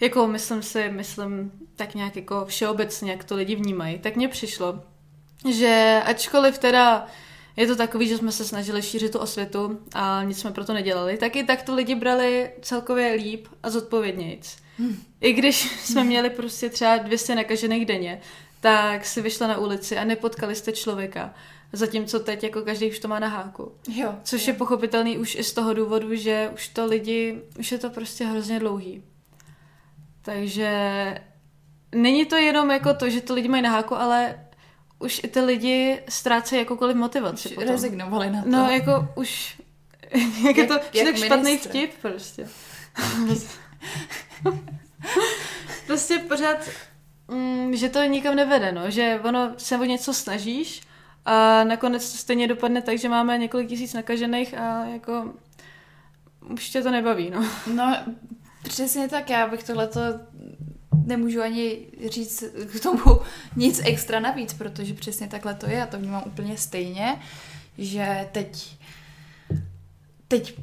jako 0.00 0.26
myslím 0.26 0.62
si, 0.62 0.88
myslím 0.88 1.52
tak 1.76 1.94
nějak 1.94 2.16
jako 2.16 2.44
všeobecně, 2.44 3.10
jak 3.10 3.24
to 3.24 3.36
lidi 3.36 3.56
vnímají, 3.56 3.98
tak 3.98 4.16
mně 4.16 4.28
přišlo, 4.28 4.82
že 5.50 6.02
ačkoliv 6.04 6.58
teda 6.58 7.06
je 7.56 7.66
to 7.66 7.76
takový, 7.76 8.08
že 8.08 8.18
jsme 8.18 8.32
se 8.32 8.44
snažili 8.44 8.82
šířit 8.82 9.12
tu 9.12 9.18
osvětu 9.18 9.80
a 9.94 10.22
nic 10.22 10.40
jsme 10.40 10.50
proto 10.50 10.72
nedělali, 10.72 11.16
tak 11.16 11.36
i 11.36 11.44
tak 11.44 11.62
to 11.62 11.74
lidi 11.74 11.94
brali 11.94 12.50
celkově 12.62 13.12
líp 13.12 13.48
a 13.62 13.70
zodpovědnějc. 13.70 14.56
I 15.20 15.32
když 15.32 15.56
jsme 15.80 16.04
měli 16.04 16.30
prostě 16.30 16.68
třeba 16.68 16.96
200 16.96 17.34
nakažených 17.34 17.86
denně, 17.86 18.20
tak 18.60 19.06
si 19.06 19.22
vyšla 19.22 19.46
na 19.46 19.58
ulici 19.58 19.96
a 19.96 20.04
nepotkali 20.04 20.54
jste 20.54 20.72
člověka. 20.72 21.34
Zatímco 21.72 22.20
teď 22.20 22.42
jako 22.42 22.62
každý 22.62 22.90
už 22.90 22.98
to 22.98 23.08
má 23.08 23.18
na 23.18 23.28
háku. 23.28 23.72
Jo. 23.88 24.14
Což 24.22 24.46
je 24.46 24.54
pochopitelný 24.54 25.18
už 25.18 25.34
i 25.34 25.44
z 25.44 25.52
toho 25.52 25.74
důvodu, 25.74 26.14
že 26.14 26.50
už 26.54 26.68
to 26.68 26.86
lidi, 26.86 27.42
už 27.58 27.72
je 27.72 27.78
to 27.78 27.90
prostě 27.90 28.24
hrozně 28.24 28.58
dlouhý. 28.58 29.02
Takže 30.22 30.70
není 31.94 32.26
to 32.26 32.36
jenom 32.36 32.70
jako 32.70 32.94
to, 32.94 33.10
že 33.10 33.20
to 33.20 33.34
lidi 33.34 33.48
mají 33.48 33.62
na 33.62 33.70
háku, 33.70 33.96
ale 33.96 34.44
už 34.98 35.20
i 35.24 35.28
ty 35.28 35.40
lidi 35.40 36.02
ztrácejí 36.08 36.58
jakoukoliv 36.58 36.96
motivaci. 36.96 37.48
Už 37.48 37.54
potom. 37.54 37.70
rezignovali 37.70 38.30
na 38.30 38.42
to. 38.42 38.48
No, 38.48 38.70
jako 38.70 39.08
už... 39.14 39.60
jak, 40.46 40.56
je 40.56 40.66
to 40.66 40.74
Jak- 40.74 40.94
jak 40.94 41.06
tak 41.06 41.16
špatný 41.16 41.58
vtip 41.58 41.90
prostě. 42.02 42.48
prostě 45.86 46.18
pořád, 46.18 46.56
mm, 47.28 47.76
že 47.76 47.88
to 47.88 48.02
nikam 48.02 48.36
nevede, 48.36 48.72
no. 48.72 48.90
Že 48.90 49.20
ono 49.24 49.54
se 49.56 49.78
o 49.78 49.84
něco 49.84 50.14
snažíš 50.14 50.82
a 51.24 51.64
nakonec 51.64 52.12
to 52.12 52.18
stejně 52.18 52.48
dopadne 52.48 52.82
tak, 52.82 52.98
že 52.98 53.08
máme 53.08 53.38
několik 53.38 53.68
tisíc 53.68 53.94
nakažených 53.94 54.58
a 54.58 54.84
jako 54.84 55.32
už 56.50 56.70
tě 56.70 56.82
to 56.82 56.90
nebaví, 56.90 57.30
no. 57.30 57.46
No, 57.74 57.96
přesně 58.62 59.08
tak, 59.08 59.30
já 59.30 59.46
bych 59.46 59.62
tohleto 59.62 60.00
nemůžu 61.06 61.42
ani 61.42 61.78
říct 62.10 62.44
k 62.76 62.80
tomu 62.80 63.20
nic 63.56 63.80
extra 63.84 64.20
navíc, 64.20 64.54
protože 64.54 64.94
přesně 64.94 65.28
takhle 65.28 65.54
to 65.54 65.70
je, 65.70 65.76
já 65.76 65.86
to 65.86 65.98
vnímám 65.98 66.22
úplně 66.26 66.56
stejně, 66.56 67.18
že 67.78 68.28
teď 68.32 68.78
teď 70.28 70.60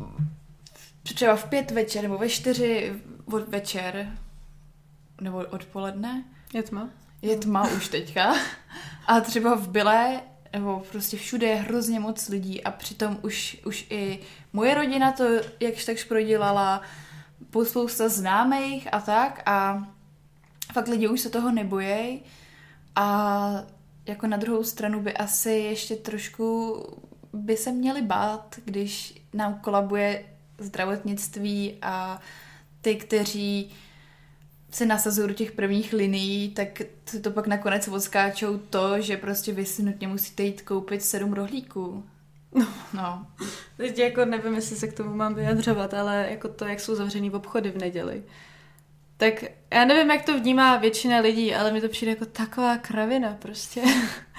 třeba 1.03 1.35
v 1.35 1.45
pět 1.45 1.71
večer 1.71 2.03
nebo 2.03 2.17
ve 2.17 2.29
čtyři 2.29 2.93
od 3.25 3.47
večer 3.47 4.17
nebo 5.21 5.37
odpoledne? 5.37 6.23
Je 6.53 6.63
tma? 6.63 6.89
je 7.21 7.37
tma 7.37 7.69
už 7.77 7.87
teďka. 7.87 8.33
A 9.07 9.19
třeba 9.21 9.55
v 9.55 9.67
Byle 9.67 10.21
nebo 10.53 10.83
prostě 10.91 11.17
všude 11.17 11.47
je 11.47 11.55
hrozně 11.55 11.99
moc 11.99 12.29
lidí 12.29 12.63
a 12.63 12.71
přitom 12.71 13.17
už, 13.21 13.57
už 13.65 13.87
i 13.89 14.19
moje 14.53 14.75
rodina 14.75 15.11
to 15.11 15.23
jakž 15.59 15.85
takž 15.85 16.03
prodělala, 16.03 16.81
po 17.49 17.65
spousta 17.65 18.09
známých 18.09 18.93
a 18.93 19.01
tak 19.01 19.41
a 19.45 19.87
fakt 20.73 20.87
lidi 20.87 21.07
už 21.07 21.21
se 21.21 21.29
toho 21.29 21.51
nebojí 21.51 22.23
a 22.95 23.63
jako 24.05 24.27
na 24.27 24.37
druhou 24.37 24.63
stranu 24.63 25.01
by 25.01 25.13
asi 25.13 25.51
ještě 25.51 25.95
trošku 25.95 26.75
by 27.33 27.57
se 27.57 27.71
měli 27.71 28.01
bát, 28.01 28.55
když 28.65 29.21
nám 29.33 29.59
kolabuje 29.59 30.25
zdravotnictví 30.57 31.77
a 31.81 32.21
ty, 32.81 32.95
kteří 32.95 33.73
se 34.71 34.85
nasazují 34.85 35.27
do 35.27 35.33
těch 35.33 35.51
prvních 35.51 35.93
linií, 35.93 36.49
tak 36.49 36.81
to 37.21 37.31
pak 37.31 37.47
nakonec 37.47 37.87
odskáčou 37.87 38.57
to, 38.57 39.01
že 39.01 39.17
prostě 39.17 39.53
vy 39.53 39.65
si 39.65 39.83
nutně 39.83 40.07
musíte 40.07 40.43
jít 40.43 40.61
koupit 40.61 41.03
sedm 41.03 41.33
rohlíků. 41.33 42.03
No. 42.55 42.67
No. 42.93 43.27
Teď 43.77 43.97
jako 43.99 44.25
nevím, 44.25 44.55
jestli 44.55 44.75
se 44.75 44.87
k 44.87 44.93
tomu 44.93 45.15
mám 45.15 45.35
vyjadřovat, 45.35 45.93
ale 45.93 46.27
jako 46.29 46.47
to, 46.47 46.65
jak 46.65 46.79
jsou 46.79 46.95
zavřený 46.95 47.29
v 47.29 47.35
obchody 47.35 47.71
v 47.71 47.77
neděli. 47.77 48.23
Tak 49.21 49.43
já 49.73 49.85
nevím, 49.85 50.11
jak 50.11 50.25
to 50.25 50.39
vnímá 50.39 50.77
většina 50.77 51.19
lidí, 51.19 51.55
ale 51.55 51.71
mi 51.71 51.81
to 51.81 51.89
přijde 51.89 52.11
jako 52.11 52.25
taková 52.25 52.77
kravina 52.77 53.37
prostě. 53.39 53.81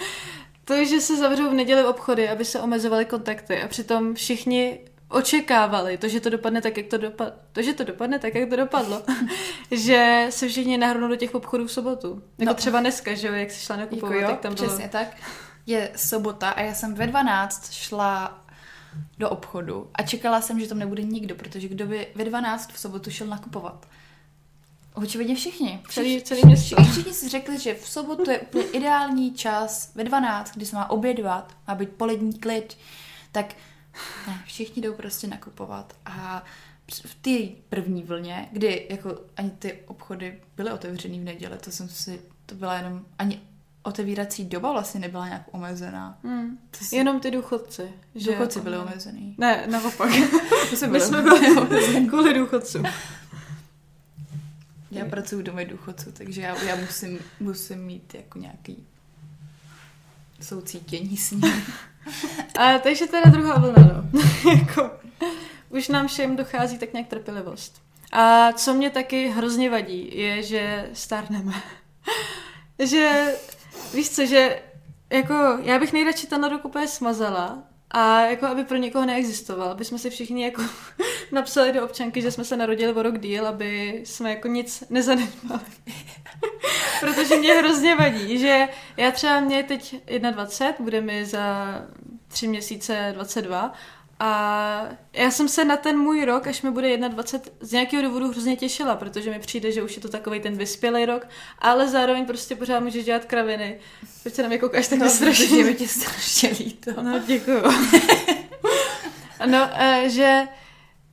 to, 0.65 0.85
že 0.85 1.01
se 1.01 1.17
zavřou 1.17 1.51
v 1.51 1.55
neděli 1.55 1.85
obchody, 1.85 2.29
aby 2.29 2.45
se 2.45 2.61
omezovaly 2.61 3.05
kontakty 3.05 3.62
a 3.62 3.69
přitom 3.69 4.15
všichni 4.15 4.79
očekávali, 5.09 5.99
to, 5.99 6.09
že 6.09 6.21
to 6.21 6.31
dopadne 6.31 6.61
tak, 6.62 6.77
jak 6.77 6.87
to 6.87 6.99
dopadlo, 6.99 7.35
to, 7.53 7.62
že 7.62 7.73
to 7.73 7.85
dopadne 7.85 8.19
tak, 8.19 8.35
jak 8.35 8.49
to 8.51 8.57
dopadlo, 8.57 9.03
že 9.71 10.27
se 10.31 10.49
všichni 10.49 10.79
nahrnou 10.79 11.09
do 11.09 11.17
těch 11.17 11.35
obchodů 11.35 11.67
v 11.67 11.73
sobotu. 11.73 12.23
Jako 12.39 12.51
No. 12.51 12.55
třeba 12.55 12.81
dneska, 12.81 13.15
že 13.15 13.27
jo, 13.29 13.35
jak 13.35 13.51
se 13.51 13.65
šla 13.65 13.77
nakupovat, 13.77 14.12
Jako 14.12 14.25
jo, 14.25 14.31
tak 14.31 14.41
tam 14.41 14.55
bylo... 14.55 14.67
přesně 14.67 14.89
tak. 14.89 15.17
Je 15.67 15.91
sobota 15.97 16.51
a 16.51 16.61
já 16.61 16.75
jsem 16.75 16.95
ve 16.95 17.07
12 17.07 17.73
šla 17.73 18.41
do 19.19 19.31
obchodu 19.31 19.91
a 19.95 20.03
čekala 20.03 20.41
jsem, 20.41 20.61
že 20.61 20.69
tam 20.69 20.79
nebude 20.79 21.03
nikdo, 21.03 21.35
protože 21.35 21.69
kdo 21.69 21.87
by 21.87 22.07
ve 22.15 22.25
12 22.25 22.73
v 22.73 22.79
sobotu 22.79 23.11
šel 23.11 23.27
nakupovat? 23.27 23.87
Očividně 24.94 25.34
všichni. 25.34 25.82
Celý- 25.88 26.22
celý 26.22 26.40
město. 26.46 26.76
Všichni, 26.84 27.12
si 27.12 27.28
řekli, 27.28 27.58
že 27.61 27.75
v 27.75 27.88
sobotu 27.88 28.30
je 28.30 28.38
úplně 28.38 28.64
ideální 28.64 29.34
čas 29.34 29.90
ve 29.94 30.04
12, 30.04 30.52
kdy 30.56 30.66
se 30.66 30.76
má 30.76 30.90
obědvat, 30.90 31.56
má 31.68 31.75
být 31.75 31.88
polední 31.88 32.38
klid, 32.38 32.76
tak 33.32 33.54
ne, 34.28 34.42
všichni 34.46 34.82
jdou 34.82 34.92
prostě 34.94 35.26
nakupovat 35.26 35.96
a 36.06 36.44
v 37.06 37.14
té 37.14 37.54
první 37.68 38.02
vlně, 38.02 38.49
kdy 38.52 38.87
jako 38.90 39.18
ani 39.37 39.50
ty 39.50 39.78
obchody 39.87 40.40
byly 40.56 40.70
otevřený 40.72 41.20
v 41.20 41.25
neděli, 41.25 41.58
to 41.58 41.70
jsem 41.70 41.88
si, 41.88 42.20
to 42.46 42.54
byla 42.54 42.75
jenom, 42.75 43.04
ani 43.18 43.40
otevírací 43.82 44.44
doba 44.44 44.72
vlastně 44.72 45.00
nebyla 45.00 45.26
nějak 45.26 45.42
omezená. 45.50 46.18
Hmm. 46.25 46.58
To 46.78 46.84
si, 46.84 46.96
Jenom 46.96 47.20
ty 47.20 47.30
důchodci. 47.30 47.92
Že 48.14 48.30
důchodci 48.32 48.58
jako- 48.58 48.64
byli 48.70 48.78
omezený. 48.78 49.34
Ne, 49.38 49.64
naopak. 49.70 50.11
My 50.90 51.00
jsme 51.00 51.22
byli 51.22 51.56
omezený 51.56 52.08
kvůli 52.08 52.34
důchodcům. 52.34 52.82
Já 54.92 55.04
pracuji 55.04 55.42
v 55.42 55.42
domě 55.42 55.64
důchodců, 55.64 56.12
takže 56.12 56.42
já, 56.42 56.62
já 56.62 56.76
musím, 56.76 57.18
musím 57.40 57.78
mít 57.78 58.14
jako 58.14 58.38
nějaký 58.38 58.87
soucítění 60.40 61.16
s 61.16 61.30
ním. 61.30 61.42
A 62.58 62.78
takže 62.78 63.06
teda 63.06 63.30
druhá 63.30 63.58
vlna, 63.58 63.82
no. 64.12 64.20
jako, 64.50 64.90
už 65.68 65.88
nám 65.88 66.08
všem 66.08 66.37
dochází 66.37 66.78
tak 66.78 66.92
nějak 66.92 67.08
trpělivost. 67.08 67.82
A 68.12 68.52
co 68.52 68.75
mě 68.75 68.90
taky 68.90 69.28
hrozně 69.28 69.70
vadí, 69.70 70.18
je, 70.18 70.42
že 70.42 70.90
stárneme. 70.92 71.62
že, 72.78 73.34
víš 73.94 74.11
co, 74.11 74.26
že 74.26 74.62
jako, 75.11 75.58
já 75.62 75.78
bych 75.78 75.92
nejradši 75.92 76.26
ten 76.26 76.44
rok 76.44 76.64
úplně 76.64 76.88
smazala 76.88 77.62
a 77.92 78.20
jako, 78.20 78.46
aby 78.46 78.64
pro 78.64 78.76
někoho 78.76 79.06
neexistoval, 79.06 79.70
aby 79.70 79.84
jsme 79.84 79.99
si 79.99 80.11
všichni 80.11 80.44
jako 80.44 80.62
napsali 81.32 81.72
do 81.72 81.84
občanky, 81.84 82.22
že 82.22 82.30
jsme 82.30 82.44
se 82.44 82.56
narodili 82.56 82.92
o 82.92 83.02
rok 83.02 83.18
díl, 83.18 83.46
aby 83.46 84.00
jsme 84.04 84.30
jako 84.30 84.49
nic 84.49 84.84
nezanedbali. 84.90 85.61
Protože 87.00 87.37
mě 87.37 87.54
hrozně 87.54 87.96
vadí, 87.96 88.38
že 88.38 88.68
já 88.96 89.11
třeba 89.11 89.40
mě 89.40 89.62
teď 89.62 89.96
21, 90.18 90.75
bude 90.78 91.00
mi 91.00 91.25
za 91.25 91.66
tři 92.28 92.49
měsíce 92.49 93.12
22 93.14 93.72
a 94.19 94.88
já 95.12 95.31
jsem 95.31 95.49
se 95.49 95.64
na 95.64 95.76
ten 95.76 95.99
můj 95.99 96.25
rok, 96.25 96.47
až 96.47 96.62
mi 96.62 96.71
bude 96.71 96.97
21, 96.97 97.57
z 97.61 97.73
nějakého 97.73 98.02
důvodu 98.02 98.28
hrozně 98.28 98.57
těšila, 98.57 98.97
protože 98.97 99.31
mi 99.31 99.38
přijde, 99.38 99.73
že 99.73 99.83
už 99.83 99.97
je 99.97 100.02
to 100.02 100.09
takový 100.09 100.40
ten 100.40 100.57
vyspělý 100.57 101.04
rok, 101.04 101.26
ale 101.59 101.88
zároveň 101.88 102.26
prostě 102.26 102.57
pořád 102.57 102.81
můžeš 102.81 103.04
dělat 103.04 103.25
kraviny. 103.25 103.81
Proč 104.23 104.35
se 104.35 104.42
na 104.42 104.49
mě 104.49 104.59
koukáš 104.59 104.88
tak 104.88 104.99
No, 104.99 105.11
strašně? 105.11 105.64
mi 105.64 105.75
tě 105.75 105.88
strašně 105.88 106.49
líto. 106.59 107.02
No, 107.02 107.19
děkuju. 107.26 107.62
no, 109.46 109.68
eh, 109.75 110.05
že 110.09 110.48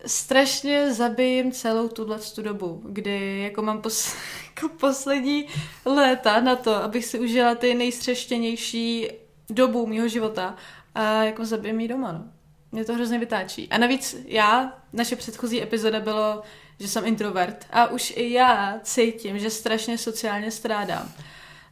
strašně 0.05 0.93
zabijím 0.93 1.51
celou 1.51 1.88
tuhle 1.88 2.19
tu 2.35 2.41
dobu, 2.41 2.81
kdy 2.85 3.41
jako 3.43 3.62
mám 3.62 3.81
pos, 3.81 4.15
jako 4.55 4.75
poslední 4.75 5.45
léta 5.85 6.41
na 6.41 6.55
to, 6.55 6.75
abych 6.75 7.05
si 7.05 7.19
užila 7.19 7.55
ty 7.55 7.73
nejstřeštěnější 7.73 9.07
dobu 9.49 9.88
mýho 9.88 10.07
života 10.07 10.55
a 10.95 11.23
jako 11.23 11.45
zabijím 11.45 11.79
jí 11.79 11.88
doma, 11.88 12.12
no. 12.12 12.38
Mě 12.71 12.86
to 12.86 12.93
hrozně 12.93 13.19
vytáčí. 13.19 13.67
A 13.71 13.77
navíc 13.77 14.15
já, 14.25 14.77
naše 14.93 15.15
předchozí 15.15 15.62
epizoda 15.63 15.99
bylo, 15.99 16.41
že 16.79 16.88
jsem 16.88 17.05
introvert 17.05 17.65
a 17.71 17.88
už 17.88 18.13
i 18.15 18.34
já 18.34 18.79
cítím, 18.84 19.39
že 19.39 19.49
strašně 19.49 19.97
sociálně 19.97 20.51
strádám. 20.51 21.12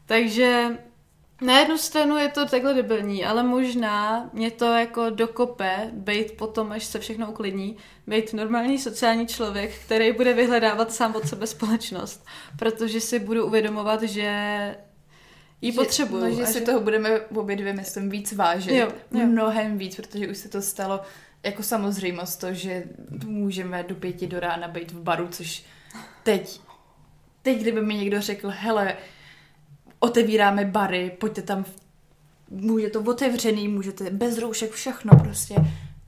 Takže 0.05 0.77
na 1.41 1.59
jednu 1.59 1.77
stranu 1.77 2.17
je 2.17 2.29
to 2.29 2.45
takhle 2.45 2.73
debilní, 2.73 3.25
ale 3.25 3.43
možná 3.43 4.29
mě 4.33 4.51
to 4.51 4.65
jako 4.65 5.09
dokope 5.09 5.89
být 5.93 6.37
potom, 6.37 6.71
až 6.71 6.85
se 6.85 6.99
všechno 6.99 7.31
uklidní, 7.31 7.77
být 8.07 8.33
normální 8.33 8.79
sociální 8.79 9.27
člověk, 9.27 9.79
který 9.85 10.11
bude 10.11 10.33
vyhledávat 10.33 10.93
sám 10.93 11.15
od 11.15 11.27
sebe 11.27 11.47
společnost, 11.47 12.25
protože 12.59 13.01
si 13.01 13.19
budu 13.19 13.45
uvědomovat, 13.45 14.03
že 14.03 14.75
ji 15.61 15.71
potřebuju. 15.71 16.23
No, 16.23 16.35
že 16.35 16.45
si 16.45 16.61
toho 16.61 16.81
budeme 16.81 17.19
obě 17.19 17.55
dvě, 17.55 17.73
myslím, 17.73 18.09
víc 18.09 18.33
vážit. 18.33 18.71
Jo, 18.71 18.91
jo. 19.11 19.27
Mnohem 19.27 19.77
víc, 19.77 19.95
protože 19.95 20.27
už 20.27 20.37
se 20.37 20.49
to 20.49 20.61
stalo 20.61 21.01
jako 21.43 21.63
samozřejmost 21.63 22.39
to, 22.39 22.53
že 22.53 22.83
můžeme 23.25 23.83
do 23.83 23.95
pěti 23.95 24.27
do 24.27 24.39
rána 24.39 24.67
být 24.67 24.91
v 24.91 25.01
baru, 25.01 25.27
což 25.27 25.63
teď, 26.23 26.61
teď 27.41 27.59
kdyby 27.61 27.81
mi 27.81 27.95
někdo 27.95 28.21
řekl, 28.21 28.49
hele, 28.55 28.97
otevíráme 29.99 30.65
bary, 30.65 31.11
pojďte 31.19 31.41
tam, 31.41 31.65
může 32.49 32.89
to 32.89 33.01
otevřený, 33.01 33.67
můžete 33.67 34.09
bez 34.09 34.37
roušek, 34.37 34.71
všechno 34.71 35.19
prostě. 35.19 35.55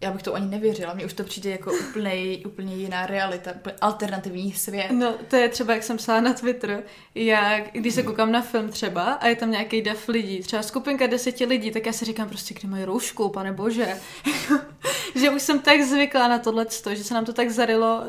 Já 0.02 0.12
bych 0.12 0.24
to 0.24 0.34
ani 0.34 0.48
nevěřila, 0.48 0.94
mně 0.94 1.06
už 1.06 1.14
to 1.14 1.24
přijde 1.24 1.50
jako 1.50 1.72
úplně, 1.90 2.38
úplně 2.46 2.76
jiná 2.76 3.06
realita, 3.06 3.52
úplně 3.56 3.76
alternativní 3.82 4.54
svět. 4.54 4.92
No, 4.92 5.16
to 5.28 5.36
je 5.36 5.50
třeba, 5.50 5.74
jak 5.74 5.84
jsem 5.84 5.98
psala 5.98 6.22
na 6.22 6.34
Twitter, 6.34 6.84
jak 7.16 7.72
když 7.74 7.94
se 7.94 8.04
koukám 8.04 8.32
na 8.32 8.42
film 8.42 8.70
třeba 8.70 9.14
a 9.14 9.28
je 9.28 9.36
tam 9.36 9.52
nějaký 9.52 9.82
dav 9.82 10.08
lidí, 10.08 10.40
třeba 10.40 10.64
skupinka 10.64 11.08
deseti 11.08 11.46
lidí, 11.46 11.72
tak 11.72 11.86
já 11.86 11.94
si 11.94 12.06
říkám 12.06 12.30
prostě, 12.30 12.54
kde 12.54 12.70
mají 12.70 12.86
roušku, 12.86 13.30
pane 13.30 13.54
bože. 13.54 13.98
že 15.16 15.30
už 15.30 15.42
jsem 15.42 15.60
tak 15.60 15.82
zvykla 15.82 16.28
na 16.28 16.40
tohle, 16.40 16.66
že 16.94 17.04
se 17.04 17.14
nám 17.14 17.26
to 17.26 17.34
tak 17.34 17.50
zarilo 17.50 18.04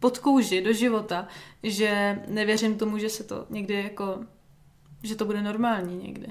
pod 0.00 0.18
kůži 0.18 0.60
do 0.60 0.72
života, 0.72 1.28
že 1.62 2.18
nevěřím 2.28 2.78
tomu, 2.78 2.98
že 2.98 3.10
se 3.10 3.24
to 3.24 3.46
někdy 3.50 3.74
jako, 3.74 4.18
že 5.02 5.16
to 5.16 5.24
bude 5.24 5.42
normální 5.42 5.96
někdy. 6.06 6.26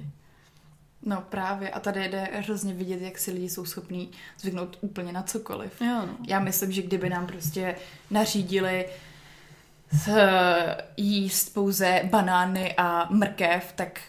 No 1.05 1.21
právě 1.29 1.69
a 1.69 1.79
tady 1.79 2.09
jde 2.09 2.29
hrozně 2.33 2.73
vidět, 2.73 3.01
jak 3.01 3.17
si 3.17 3.31
lidi 3.31 3.49
jsou 3.49 3.65
schopní 3.65 4.11
zvyknout 4.39 4.77
úplně 4.81 5.13
na 5.13 5.23
cokoliv. 5.23 5.81
Jo, 5.81 6.05
no. 6.07 6.17
Já 6.27 6.39
myslím, 6.39 6.71
že 6.71 6.81
kdyby 6.81 7.09
nám 7.09 7.27
prostě 7.27 7.75
nařídili 8.11 8.85
eh, 10.07 10.77
jíst 10.97 11.53
pouze 11.53 12.01
banány 12.03 12.73
a 12.77 13.07
mrkev, 13.09 13.73
tak 13.75 14.01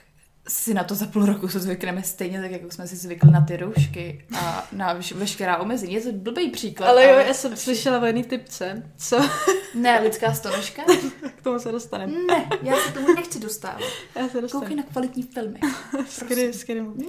si 0.49 0.75
na 0.75 0.85
to 0.85 0.95
za 0.95 1.07
půl 1.07 1.27
roku 1.27 1.49
se 1.49 1.61
zvykneme 1.61 2.03
stejně 2.03 2.41
tak, 2.41 2.51
jako 2.51 2.71
jsme 2.71 2.87
si 2.87 2.97
zvykli 2.97 3.31
na 3.31 3.41
ty 3.41 3.57
roušky 3.57 4.25
a 4.39 4.69
na 4.73 4.99
veškerá 5.15 5.57
omezení. 5.57 5.95
Je 5.95 6.01
to 6.01 6.13
blbý 6.13 6.51
příklad. 6.51 6.89
Ale 6.89 7.05
jo, 7.09 7.19
já 7.19 7.35
jsem 7.35 7.57
slyšela 7.57 8.01
o 8.01 8.05
jedný 8.05 8.25
typce, 8.25 8.83
co? 8.97 9.29
Ne, 9.75 10.01
lidská 10.01 10.35
stonožka? 10.35 10.83
K 11.37 11.43
tomu 11.43 11.59
se 11.59 11.73
dostaneme. 11.73 12.13
Ne, 12.13 12.49
já 12.63 12.77
se 12.77 12.93
tomu 12.93 13.15
nechci 13.15 13.41
dostávat. 13.41 13.81
Já 14.17 14.29
se 14.29 14.29
Koukej 14.29 14.43
dostanu. 14.43 14.77
na 14.77 14.83
kvalitní 14.83 15.23
filmy. 15.23 15.61
S 16.09 16.23
který, 16.23 16.53
s 16.53 16.65
kterým... 16.65 16.87
Uh, 16.87 17.03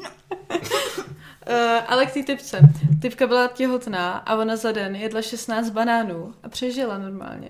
ale 1.88 2.06
k 2.06 2.14
té 2.14 2.24
typce. 2.24 2.60
Typka 3.02 3.28
byla 3.28 3.48
těhotná 3.48 4.12
a 4.12 4.36
ona 4.36 4.56
za 4.56 4.72
den 4.72 4.96
jedla 4.96 5.22
16 5.22 5.70
banánů 5.70 6.34
a 6.44 6.50
přežila 6.50 6.98
normálně. 6.98 7.50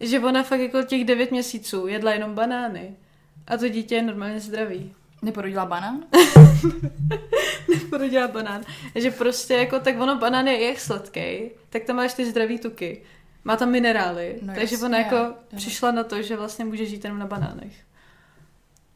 Že 0.00 0.20
ona 0.20 0.42
fakt 0.42 0.60
jako 0.60 0.82
těch 0.82 1.04
9 1.04 1.30
měsíců 1.30 1.86
jedla 1.86 2.12
jenom 2.12 2.34
banány. 2.34 2.96
A 3.46 3.56
to 3.56 3.68
dítě 3.68 3.94
je 3.94 4.02
normálně 4.02 4.40
zdravý. 4.40 4.94
Neporodila 5.22 5.66
banán? 5.66 6.04
Porodila 7.90 8.28
banán. 8.28 8.62
Že 8.94 9.10
prostě 9.10 9.54
jako, 9.54 9.80
tak 9.80 10.00
ono 10.00 10.18
banán 10.18 10.46
je 10.46 10.68
jak 10.68 10.80
sladký, 10.80 11.50
tak 11.70 11.84
tam 11.84 11.96
máš 11.96 12.14
ty 12.14 12.30
zdravý 12.30 12.58
tuky. 12.58 13.02
Má 13.44 13.56
tam 13.56 13.70
minerály. 13.70 14.38
No 14.42 14.54
takže 14.54 14.74
jasně, 14.74 14.86
ona 14.86 14.98
jako 14.98 15.16
jo. 15.16 15.34
přišla 15.56 15.90
na 15.90 16.04
to, 16.04 16.22
že 16.22 16.36
vlastně 16.36 16.64
může 16.64 16.86
žít 16.86 17.04
jenom 17.04 17.18
na 17.18 17.26
banánech. 17.26 17.72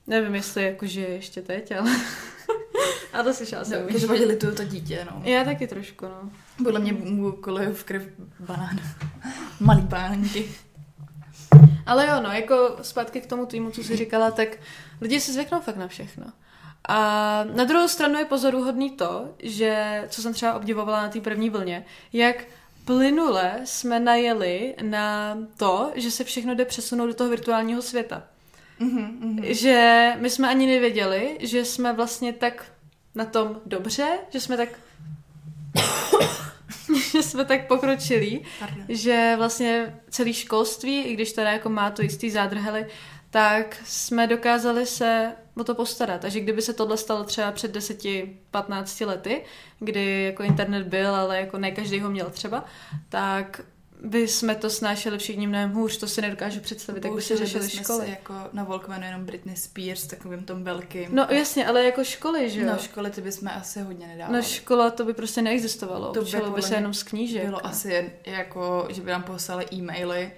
Nevím, 0.06 0.34
jestli 0.34 0.64
jako 0.64 0.86
žije 0.86 1.08
ještě 1.08 1.42
teď, 1.42 1.72
ale... 1.72 1.90
a 3.12 3.22
to 3.22 3.34
slyšela 3.34 3.64
jsem 3.64 3.82
No, 3.82 3.88
každopádně 3.88 4.26
lituju 4.26 4.54
to 4.54 4.64
dítě, 4.64 5.06
no. 5.10 5.22
Já 5.24 5.44
taky 5.44 5.66
trošku, 5.66 6.04
no. 6.04 6.30
Podle 6.64 6.80
mě 6.80 6.92
mu 6.92 7.36
v 7.72 7.84
krev 7.84 8.02
banán. 8.40 8.80
Malý 9.60 9.82
banánky. 9.82 10.48
Ale 11.86 12.06
jo, 12.06 12.20
no, 12.22 12.32
jako 12.32 12.76
zpátky 12.82 13.20
k 13.20 13.26
tomu 13.26 13.46
týmu, 13.46 13.70
co 13.70 13.82
jsi 13.82 13.96
říkala, 13.96 14.30
tak 14.30 14.48
lidi 15.00 15.20
si 15.20 15.32
zvyknou 15.32 15.60
fakt 15.60 15.76
na 15.76 15.88
všechno. 15.88 16.26
A 16.88 17.44
na 17.44 17.64
druhou 17.64 17.88
stranu 17.88 18.18
je 18.18 18.24
pozoruhodný 18.24 18.90
to, 18.90 19.28
že, 19.38 20.04
co 20.08 20.22
jsem 20.22 20.34
třeba 20.34 20.54
obdivovala 20.54 21.02
na 21.02 21.08
té 21.08 21.20
první 21.20 21.50
vlně, 21.50 21.84
jak 22.12 22.44
plynule 22.84 23.60
jsme 23.64 24.00
najeli 24.00 24.74
na 24.82 25.38
to, 25.56 25.92
že 25.94 26.10
se 26.10 26.24
všechno 26.24 26.54
jde 26.54 26.64
přesunout 26.64 27.06
do 27.06 27.14
toho 27.14 27.30
virtuálního 27.30 27.82
světa. 27.82 28.22
Mhm, 28.78 29.18
mhm. 29.20 29.38
Že 29.42 30.12
my 30.18 30.30
jsme 30.30 30.48
ani 30.48 30.66
nevěděli, 30.66 31.38
že 31.40 31.64
jsme 31.64 31.92
vlastně 31.92 32.32
tak 32.32 32.64
na 33.14 33.24
tom 33.24 33.60
dobře, 33.66 34.18
že 34.30 34.40
jsme 34.40 34.56
tak 34.56 34.68
že 37.12 37.22
jsme 37.22 37.44
tak 37.44 37.66
pokročili, 37.66 38.40
Pardon. 38.58 38.84
že 38.88 39.34
vlastně 39.36 40.00
celý 40.10 40.34
školství, 40.34 41.02
i 41.02 41.14
když 41.14 41.32
teda 41.32 41.50
jako 41.52 41.68
má 41.68 41.90
to 41.90 42.02
jistý 42.02 42.30
zádrhely, 42.30 42.86
tak 43.30 43.82
jsme 43.84 44.26
dokázali 44.26 44.86
se 44.86 45.32
o 45.56 45.64
to 45.64 45.74
postarat. 45.74 46.20
Takže 46.20 46.40
kdyby 46.40 46.62
se 46.62 46.72
tohle 46.72 46.96
stalo 46.96 47.24
třeba 47.24 47.52
před 47.52 47.76
10-15 47.76 49.06
lety, 49.06 49.44
kdy 49.78 50.22
jako 50.22 50.42
internet 50.42 50.86
byl, 50.86 51.14
ale 51.14 51.40
jako 51.40 51.58
ne 51.58 51.70
každý 51.70 52.00
ho 52.00 52.10
měl 52.10 52.30
třeba, 52.30 52.64
tak 53.08 53.60
by 54.02 54.28
jsme 54.28 54.54
to 54.54 54.70
snášeli 54.70 55.18
všichni 55.18 55.46
mnohem 55.46 55.72
hůř, 55.72 55.96
to 55.96 56.06
si 56.06 56.22
nedokážu 56.22 56.60
představit, 56.60 57.04
jak 57.04 57.14
by 57.14 57.22
se 57.22 57.36
bychom 57.36 57.68
školy. 57.68 58.04
Se 58.04 58.10
jako 58.10 58.34
na 58.52 58.64
Walkmanu 58.64 59.04
jenom 59.04 59.24
Britney 59.24 59.56
Spears, 59.56 60.06
takovým 60.06 60.44
tom 60.44 60.64
velkým. 60.64 61.08
No 61.14 61.26
jasně, 61.30 61.66
ale 61.66 61.84
jako 61.84 62.04
školy, 62.04 62.50
že 62.50 62.60
jo? 62.60 62.66
Na 62.66 62.76
školy 62.76 63.10
ty 63.10 63.20
bychom 63.20 63.48
asi 63.48 63.80
hodně 63.80 64.06
nedávali. 64.06 64.36
Na 64.36 64.42
škola 64.42 64.90
to 64.90 65.04
by 65.04 65.14
prostě 65.14 65.42
neexistovalo. 65.42 66.12
To 66.12 66.22
by 66.22 66.50
by 66.54 66.62
se 66.62 66.74
jenom 66.74 66.94
z 66.94 67.02
knížek. 67.02 67.44
Bylo 67.44 67.66
asi 67.66 67.88
jen, 67.90 68.10
jako, 68.26 68.88
že 68.90 69.02
by 69.02 69.10
nám 69.10 69.22
poslali 69.22 69.66
e-maily, 69.72 70.32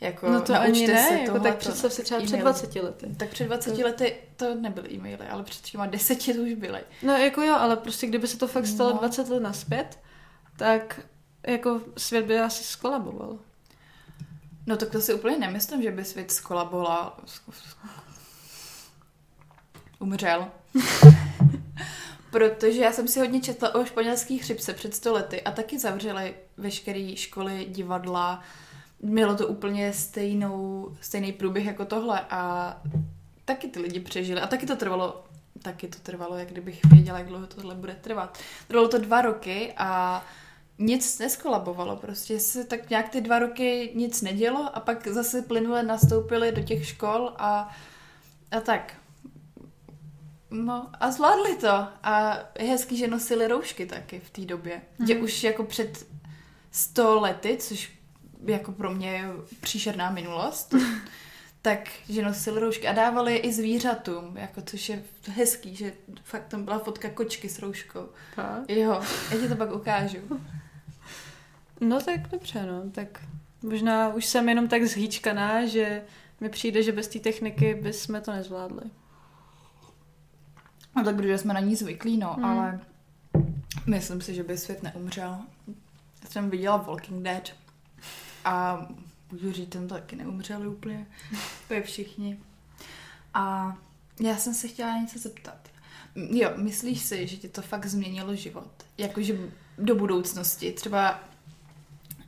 jako 0.00 0.30
No 0.30 0.40
to 0.40 0.54
ani 0.54 0.86
ne, 0.86 1.08
se 1.08 1.14
jako 1.14 1.38
tak 1.40 1.56
představ 1.56 1.92
si 1.92 2.02
třeba 2.02 2.20
před 2.20 2.34
e-mail. 2.34 2.44
20 2.44 2.74
lety. 2.74 3.06
Tak 3.16 3.28
před 3.28 3.44
20 3.44 3.78
lety 3.78 4.16
to 4.36 4.54
nebyly 4.54 4.88
e-maily, 4.94 5.26
ale 5.30 5.42
před 5.42 5.62
těma 5.62 5.86
deseti 5.86 6.34
to 6.34 6.40
už 6.40 6.54
byly. 6.54 6.80
No 7.02 7.12
jako 7.16 7.42
jo, 7.42 7.54
ale 7.58 7.76
prostě 7.76 8.06
kdyby 8.06 8.28
se 8.28 8.38
to 8.38 8.48
fakt 8.48 8.66
stalo 8.66 8.90
No. 8.92 8.98
20 8.98 9.28
let 9.28 9.40
naspět, 9.40 9.98
tak 10.56 11.00
jako 11.46 11.80
svět 11.96 12.26
by 12.26 12.38
asi 12.38 12.64
skolaboval. 12.64 13.38
No 14.66 14.76
tak 14.76 14.90
to 14.90 15.00
si 15.00 15.14
úplně 15.14 15.38
nemyslím, 15.38 15.82
že 15.82 15.90
by 15.90 16.04
svět 16.04 16.30
skolaboval. 16.30 17.16
Umřel. 19.98 20.46
Protože 22.30 22.80
já 22.80 22.92
jsem 22.92 23.08
si 23.08 23.20
hodně 23.20 23.40
četla 23.40 23.74
o 23.74 23.84
španělských 23.84 24.42
chřipce 24.42 24.72
před 24.72 24.94
100 24.94 25.12
lety 25.12 25.42
a 25.42 25.50
taky 25.50 25.78
zavřeli 25.78 26.34
veškeré 26.56 27.16
školy, 27.16 27.66
divadla. 27.70 28.42
Mělo 29.02 29.36
to 29.36 29.46
úplně 29.46 29.92
stejnou, 29.92 30.88
stejný 31.00 31.32
průběh 31.32 31.66
jako 31.66 31.84
tohle 31.84 32.20
a 32.30 32.76
taky 33.44 33.68
ty 33.68 33.80
lidi 33.80 34.00
přežili. 34.00 34.40
A 34.40 34.46
taky 34.46 34.66
to 34.66 34.76
trvalo, 34.76 35.24
taky 35.62 35.88
to 35.88 35.98
trvalo, 35.98 36.36
jak 36.36 36.48
kdybych 36.48 36.84
věděla, 36.84 37.18
jak 37.18 37.28
dlouho 37.28 37.46
tohle 37.46 37.74
bude 37.74 37.94
trvat. 37.94 38.38
Trvalo 38.68 38.88
to 38.88 38.98
dva 38.98 39.22
roky 39.22 39.74
a 39.76 40.24
nic 40.78 41.18
neskolabovalo, 41.18 41.96
prostě 41.96 42.40
se 42.40 42.64
tak 42.64 42.90
nějak 42.90 43.08
ty 43.08 43.20
dva 43.20 43.38
roky 43.38 43.92
nic 43.94 44.22
nedělo 44.22 44.76
a 44.76 44.80
pak 44.80 45.08
zase 45.08 45.42
plynule 45.42 45.82
nastoupili 45.82 46.52
do 46.52 46.62
těch 46.62 46.88
škol 46.88 47.32
a, 47.38 47.76
a 48.50 48.60
tak. 48.60 48.94
No 50.50 50.90
a 51.00 51.10
zvládli 51.10 51.56
to 51.56 51.88
a 52.02 52.38
je 52.58 52.68
hezký, 52.68 52.96
že 52.96 53.08
nosili 53.08 53.48
roušky 53.48 53.86
taky 53.86 54.20
v 54.20 54.30
té 54.30 54.42
době. 54.42 54.82
Mm-hmm. 54.98 55.06
Že 55.06 55.16
už 55.16 55.44
jako 55.44 55.64
před 55.64 56.06
sto 56.70 57.20
lety, 57.20 57.56
což 57.60 57.92
jako 58.46 58.72
pro 58.72 58.90
mě 58.90 59.10
je 59.10 59.24
příšerná 59.60 60.10
minulost, 60.10 60.74
tak, 61.64 61.90
že 62.08 62.22
nosili 62.22 62.60
roušky 62.60 62.88
a 62.88 62.92
dávali 62.92 63.32
je 63.32 63.38
i 63.38 63.52
zvířatům, 63.52 64.36
jako 64.36 64.62
což 64.62 64.88
je 64.88 65.02
hezký, 65.28 65.76
že 65.76 65.92
fakt 66.24 66.46
tam 66.48 66.64
byla 66.64 66.78
fotka 66.78 67.10
kočky 67.10 67.48
s 67.48 67.58
rouškou. 67.58 68.08
Jo, 68.68 69.02
já 69.30 69.38
ti 69.40 69.48
to 69.48 69.56
pak 69.56 69.74
ukážu. 69.74 70.18
No 71.80 72.00
tak 72.00 72.28
dobře, 72.28 72.66
no, 72.66 72.90
tak 72.90 73.20
možná 73.62 74.08
už 74.08 74.26
jsem 74.26 74.48
jenom 74.48 74.68
tak 74.68 74.84
zhýčkaná, 74.84 75.66
že 75.66 76.02
mi 76.40 76.48
přijde, 76.48 76.82
že 76.82 76.92
bez 76.92 77.08
té 77.08 77.18
techniky 77.18 77.74
bychom 77.74 78.20
to 78.20 78.32
nezvládli. 78.32 78.84
No 80.96 81.04
tak 81.04 81.16
protože 81.16 81.38
jsme 81.38 81.54
na 81.54 81.60
ní 81.60 81.76
zvyklí, 81.76 82.18
no, 82.18 82.32
hmm. 82.34 82.44
ale 82.44 82.80
myslím 83.86 84.20
si, 84.20 84.34
že 84.34 84.42
by 84.42 84.58
svět 84.58 84.82
neumřel. 84.82 85.38
Já 86.22 86.30
jsem 86.30 86.50
viděla 86.50 86.76
Walking 86.76 87.22
Dead 87.22 87.50
a 88.44 88.86
říct, 89.52 89.68
ten 89.68 89.88
taky 89.88 90.16
neumřeli 90.16 90.68
úplně, 90.68 91.06
úplně 91.64 91.82
všichni. 91.82 92.38
A 93.34 93.76
já 94.20 94.36
jsem 94.36 94.54
se 94.54 94.68
chtěla 94.68 94.98
něco 94.98 95.18
zeptat. 95.18 95.68
Jo, 96.16 96.50
myslíš 96.56 97.00
si, 97.00 97.26
že 97.26 97.36
ti 97.36 97.48
to 97.48 97.62
fakt 97.62 97.86
změnilo 97.86 98.34
život? 98.34 98.70
Jakože 98.98 99.38
do 99.78 99.94
budoucnosti, 99.94 100.72
třeba 100.72 101.20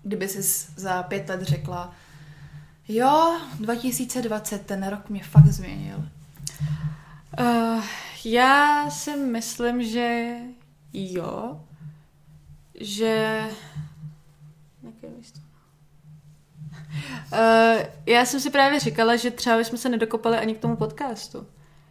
kdyby 0.03 0.29
jsi 0.29 0.42
za 0.77 1.03
pět 1.03 1.29
let 1.29 1.42
řekla, 1.42 1.95
jo, 2.88 3.40
2020, 3.61 4.66
ten 4.66 4.88
rok 4.88 5.11
mě 5.11 5.23
fakt 5.23 5.47
změnil. 5.47 6.09
Uh, 7.40 7.85
já 8.25 8.90
si 8.90 9.16
myslím, 9.16 9.83
že 9.83 10.37
jo, 10.92 11.61
že... 12.81 13.45
Jaké 14.83 15.09
místo? 15.16 15.46
Uh, 17.33 17.83
já 18.07 18.25
jsem 18.25 18.41
si 18.41 18.51
právě 18.51 18.81
říkala, 18.81 19.17
že 19.17 19.31
třeba 19.31 19.59
jsme 19.59 19.79
se 19.79 19.89
nedokopali 19.89 20.37
ani 20.37 20.55
k 20.55 20.59
tomu 20.59 20.77
podcastu. 20.77 21.47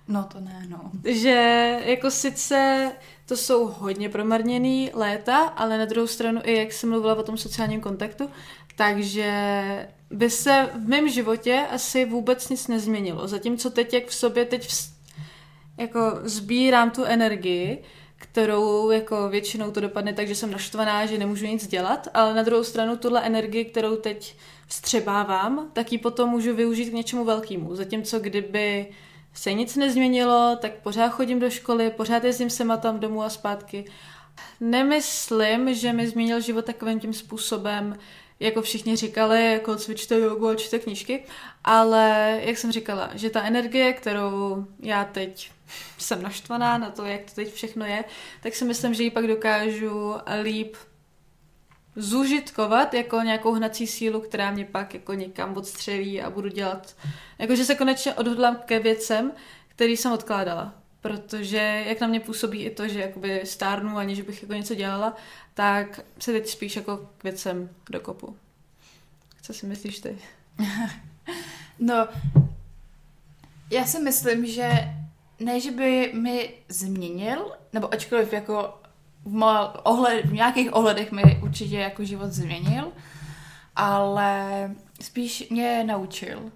No 0.08 0.24
to 0.24 0.40
ne, 0.40 0.66
no. 0.70 0.92
Že 1.04 1.80
jako 1.86 2.12
sice 2.12 2.92
to 3.26 3.38
jsou 3.38 3.68
hodně 3.68 4.10
promarněný 4.10 4.92
léta, 4.94 5.38
ale 5.38 5.78
na 5.78 5.86
druhou 5.86 6.08
stranu 6.08 6.42
i 6.44 6.58
jak 6.58 6.74
jsem 6.74 6.90
mluvila 6.90 7.16
o 7.16 7.24
tom 7.24 7.38
sociálním 7.38 7.82
kontaktu, 7.82 8.30
takže 8.78 9.90
by 10.12 10.30
se 10.30 10.70
v 10.76 10.88
mém 10.88 11.10
životě 11.10 11.66
asi 11.72 12.06
vůbec 12.06 12.50
nic 12.50 12.68
nezměnilo. 12.68 13.28
Zatímco 13.28 13.70
teď, 13.70 13.94
jak 13.94 14.08
v 14.08 14.16
sobě 14.16 14.46
teď 14.46 14.68
vz, 14.68 14.90
jako 15.78 16.20
sbírám 16.24 16.92
tu 16.92 17.04
energii, 17.04 17.84
kterou 18.16 18.92
jako 18.92 19.30
většinou 19.30 19.72
to 19.72 19.82
dopadne 19.82 20.14
tak, 20.14 20.28
že 20.28 20.36
jsem 20.36 20.52
naštvaná, 20.52 21.06
že 21.06 21.18
nemůžu 21.18 21.46
nic 21.46 21.68
dělat, 21.68 22.08
ale 22.14 22.34
na 22.34 22.44
druhou 22.44 22.64
stranu 22.64 22.98
tuhle 22.98 23.22
energii, 23.22 23.66
kterou 23.66 23.96
teď 23.96 24.36
vstřebávám, 24.68 25.70
tak 25.74 25.92
ji 25.92 25.98
potom 25.98 26.30
můžu 26.30 26.56
využít 26.56 26.90
k 26.90 26.94
něčemu 26.94 27.26
velkému. 27.26 27.76
Zatímco 27.76 28.20
kdyby 28.20 28.88
se 29.34 29.54
nic 29.54 29.76
nezměnilo, 29.76 30.58
tak 30.62 30.72
pořád 30.84 31.10
chodím 31.10 31.40
do 31.40 31.50
školy, 31.50 31.90
pořád 31.90 32.24
jezdím 32.24 32.50
sem 32.50 32.72
a 32.72 32.78
tam 32.78 33.00
domů 33.00 33.24
a 33.24 33.30
zpátky. 33.30 33.86
Nemyslím, 34.60 35.74
že 35.74 35.94
mi 35.94 36.08
změnil 36.08 36.40
život 36.40 36.66
takovým 36.66 37.00
tím 37.00 37.14
způsobem, 37.14 37.98
jako 38.40 38.62
všichni 38.62 38.96
říkali, 38.96 39.52
jako 39.52 39.76
cvičte 39.76 40.20
jogu 40.20 40.48
a 40.48 40.56
čte 40.56 40.80
knížky, 40.80 41.24
ale 41.64 42.38
jak 42.44 42.58
jsem 42.58 42.72
říkala, 42.72 43.10
že 43.14 43.30
ta 43.30 43.44
energie, 43.44 43.94
kterou 43.94 44.66
já 44.80 45.06
teď 45.06 45.52
jsem 45.98 46.22
naštvaná 46.22 46.78
na 46.78 46.90
to, 46.90 47.06
jak 47.06 47.22
to 47.22 47.32
teď 47.36 47.54
všechno 47.54 47.86
je, 47.86 48.04
tak 48.44 48.56
si 48.56 48.66
myslím, 48.66 48.94
že 48.94 49.04
ji 49.04 49.12
pak 49.12 49.28
dokážu 49.28 50.16
líp 50.44 50.76
zužitkovat 51.96 52.94
jako 52.94 53.22
nějakou 53.22 53.54
hnací 53.54 53.88
sílu, 53.88 54.22
která 54.22 54.52
mě 54.52 54.66
pak 54.66 54.94
jako 54.94 55.14
někam 55.14 55.58
odstřelí 55.58 56.22
a 56.22 56.30
budu 56.30 56.50
dělat, 56.50 56.96
jakože 57.40 57.66
se 57.66 57.76
konečně 57.76 58.14
odhodlám 58.14 58.58
ke 58.66 58.80
věcem, 58.80 59.32
který 59.68 59.98
jsem 59.98 60.12
odkládala. 60.12 60.74
Protože 61.02 61.84
jak 61.88 62.02
na 62.02 62.08
mě 62.08 62.20
působí 62.20 62.64
i 62.64 62.70
to, 62.70 62.88
že 62.88 63.00
jakoby 63.00 63.42
stárnu, 63.44 63.98
aniž 63.98 64.22
bych 64.22 64.42
jako 64.42 64.54
něco 64.54 64.76
dělala, 64.76 65.16
tak 65.54 66.00
se 66.20 66.32
teď 66.32 66.48
spíš 66.48 66.76
jako 66.76 67.10
k 67.18 67.24
věcem 67.24 67.70
dokopu. 67.90 68.38
Co 69.42 69.54
si 69.54 69.66
myslíš 69.66 70.00
ty? 70.00 70.18
No, 71.80 72.08
já 73.72 73.86
si 73.86 74.00
myslím, 74.00 74.46
že 74.46 74.70
ne, 75.40 75.60
že 75.60 75.72
by 75.72 76.12
mi 76.14 76.54
změnil, 76.70 77.52
nebo 77.74 77.94
ačkoliv 77.94 78.34
jako 78.34 78.82
v, 79.26 79.72
ohled, 79.84 80.26
v 80.26 80.34
nějakých 80.34 80.76
ohledech 80.76 81.12
mi 81.12 81.40
určitě 81.44 81.78
jako 81.78 82.04
život 82.04 82.32
změnil, 82.32 82.92
ale 83.76 84.72
spíš 85.02 85.50
mě 85.50 85.84
naučil. 85.84 86.52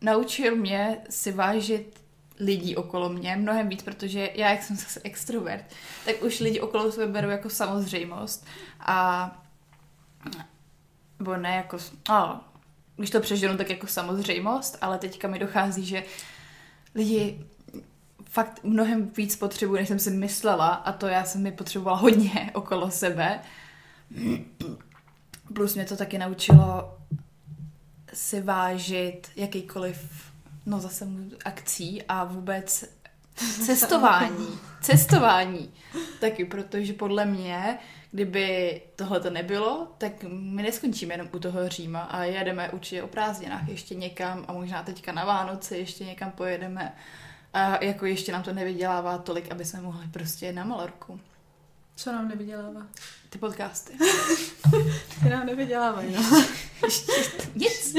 Naučil 0.00 0.56
mě 0.56 0.96
si 1.10 1.32
vážit 1.32 2.00
lidí 2.40 2.76
okolo 2.76 3.08
mě 3.08 3.36
mnohem 3.36 3.68
víc, 3.68 3.82
protože 3.82 4.30
já, 4.34 4.50
jak 4.50 4.62
jsem 4.62 4.76
zase 4.76 5.00
extrovert, 5.04 5.64
tak 6.04 6.22
už 6.22 6.40
lidi 6.40 6.60
okolo 6.60 6.92
sebe 6.92 7.12
beru 7.12 7.30
jako 7.30 7.50
samozřejmost 7.50 8.46
a 8.80 9.30
nebo 11.18 11.36
ne 11.36 11.56
jako, 11.56 11.78
a, 12.08 12.48
když 12.96 13.10
to 13.10 13.20
přeženu, 13.20 13.56
tak 13.56 13.70
jako 13.70 13.86
samozřejmost, 13.86 14.78
ale 14.80 14.98
teďka 14.98 15.28
mi 15.28 15.38
dochází, 15.38 15.86
že 15.86 16.04
lidi 16.94 17.46
fakt 18.30 18.60
mnohem 18.64 19.10
víc 19.16 19.36
potřebuji, 19.36 19.74
než 19.76 19.88
jsem 19.88 19.98
si 19.98 20.10
myslela 20.10 20.68
a 20.68 20.92
to 20.92 21.06
já 21.06 21.24
jsem 21.24 21.42
mi 21.42 21.52
potřebovala 21.52 21.98
hodně 21.98 22.50
okolo 22.54 22.90
sebe. 22.90 23.40
Plus 25.54 25.74
mě 25.74 25.84
to 25.84 25.96
taky 25.96 26.18
naučilo 26.18 26.98
si 28.12 28.40
vážit 28.40 29.30
jakýkoliv, 29.36 30.30
no 30.66 30.80
zase 30.80 31.06
akcí 31.44 32.02
a 32.02 32.24
vůbec 32.24 32.84
cestování. 33.66 34.58
cestování. 34.80 35.72
Taky, 36.20 36.44
protože 36.44 36.92
podle 36.92 37.24
mě, 37.26 37.78
kdyby 38.10 38.82
tohle 38.96 39.20
to 39.20 39.30
nebylo, 39.30 39.94
tak 39.98 40.12
my 40.28 40.62
neskončíme 40.62 41.14
jenom 41.14 41.28
u 41.32 41.38
toho 41.38 41.68
Říma 41.68 42.00
a 42.00 42.24
jedeme 42.24 42.70
určitě 42.70 43.02
o 43.02 43.06
prázdninách 43.08 43.68
ještě 43.68 43.94
někam 43.94 44.44
a 44.48 44.52
možná 44.52 44.82
teďka 44.82 45.12
na 45.12 45.24
Vánoce 45.24 45.78
ještě 45.78 46.04
někam 46.04 46.30
pojedeme. 46.30 46.94
A 47.52 47.84
jako 47.84 48.06
ještě 48.06 48.32
nám 48.32 48.42
to 48.42 48.52
nevydělává 48.52 49.18
tolik, 49.18 49.52
aby 49.52 49.64
jsme 49.64 49.80
mohli 49.80 50.08
prostě 50.08 50.52
na 50.52 50.64
Malorku. 50.64 51.20
Co 51.96 52.12
nám 52.12 52.28
nevydělává? 52.28 52.86
Ty 53.30 53.38
podcasty. 53.38 53.92
Ty 55.22 55.28
nám 55.28 55.46
nevydělávají, 55.46 56.14
no. 56.14 56.44
Nic. 57.54 57.94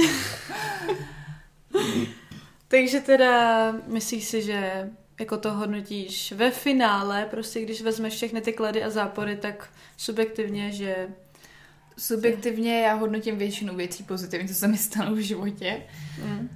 Takže 2.68 3.00
teda 3.00 3.72
myslíš 3.88 4.24
si, 4.26 4.42
že 4.42 4.90
jako 5.20 5.38
to 5.38 5.54
hodnotíš 5.54 6.32
ve 6.32 6.52
finále, 6.52 7.26
prostě 7.26 7.62
když 7.62 7.82
vezmeš 7.82 8.14
všechny 8.14 8.42
ty 8.42 8.54
klady 8.54 8.84
a 8.84 8.90
zápory, 8.90 9.38
tak 9.38 9.70
subjektivně, 9.98 10.72
že 10.72 11.08
Subjektivně 11.98 12.82
já 12.82 12.94
hodnotím 12.94 13.38
většinu 13.38 13.76
věcí 13.76 14.04
pozitivně, 14.04 14.48
co 14.48 14.54
se 14.54 14.68
mi 14.68 14.78
stalo 14.78 15.16
v 15.16 15.20
životě. 15.20 15.82
mm, 16.24 16.50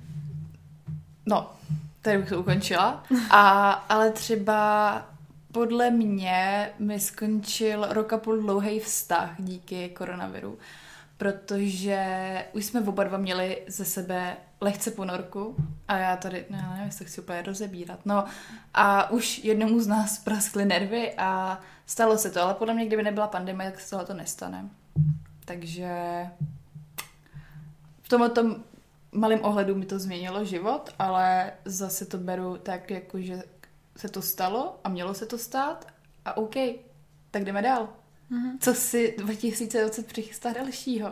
No, 1.26 1.54
tady 2.06 2.18
bych 2.18 2.30
to 2.30 2.40
ukončila. 2.40 3.04
A, 3.30 3.72
ale 3.72 4.12
třeba 4.12 5.02
podle 5.52 5.92
mě 5.92 6.70
mi 6.80 7.00
skončil 7.00 7.88
rok 7.90 8.14
a 8.14 8.18
půl 8.18 8.38
dlouhý 8.38 8.80
vztah 8.80 9.30
díky 9.40 9.90
koronaviru, 9.90 10.58
protože 11.18 12.46
už 12.54 12.66
jsme 12.66 12.82
oba 12.82 13.04
dva 13.04 13.18
měli 13.18 13.62
ze 13.68 13.86
sebe 13.86 14.38
lehce 14.62 14.92
ponorku 14.92 15.56
a 15.88 15.98
já 15.98 16.18
tady, 16.18 16.46
ne, 16.50 16.68
nevím, 16.72 16.86
jestli 16.86 17.06
chci 17.06 17.22
úplně 17.22 17.42
rozebírat, 17.42 18.00
no 18.06 18.26
a 18.74 19.12
už 19.12 19.44
jednomu 19.44 19.80
z 19.80 19.88
nás 19.88 20.20
praskly 20.20 20.66
nervy 20.66 21.14
a 21.18 21.60
stalo 21.86 22.18
se 22.18 22.32
to, 22.32 22.42
ale 22.42 22.54
podle 22.54 22.74
mě, 22.74 22.86
kdyby 22.86 23.04
nebyla 23.04 23.28
pandemie, 23.28 23.72
tak 23.72 23.80
se 23.80 23.90
tohle 23.90 24.06
to 24.06 24.14
nestane. 24.14 24.70
Takže 25.46 25.90
v 28.02 28.10
tomhle 28.10 28.30
tom 28.30 28.56
malém 29.12 29.40
ohledu 29.44 29.76
mi 29.76 29.86
to 29.86 30.00
změnilo 30.00 30.46
život, 30.46 30.90
ale 31.00 31.52
zase 31.66 32.06
to 32.06 32.18
beru 32.18 32.58
tak, 32.58 32.92
jako 32.92 33.22
že 33.22 33.44
se 33.98 34.10
to 34.10 34.22
stalo 34.22 34.80
a 34.84 34.90
mělo 34.90 35.14
se 35.14 35.26
to 35.26 35.38
stát 35.38 35.88
a 36.26 36.38
OK, 36.38 36.56
tak 37.32 37.46
jdeme 37.46 37.62
dál. 37.62 37.90
Mhm. 38.30 38.60
Co 38.60 38.74
si 38.74 39.16
2020 39.18 40.08
přichystá 40.08 40.54
dalšího? 40.54 41.12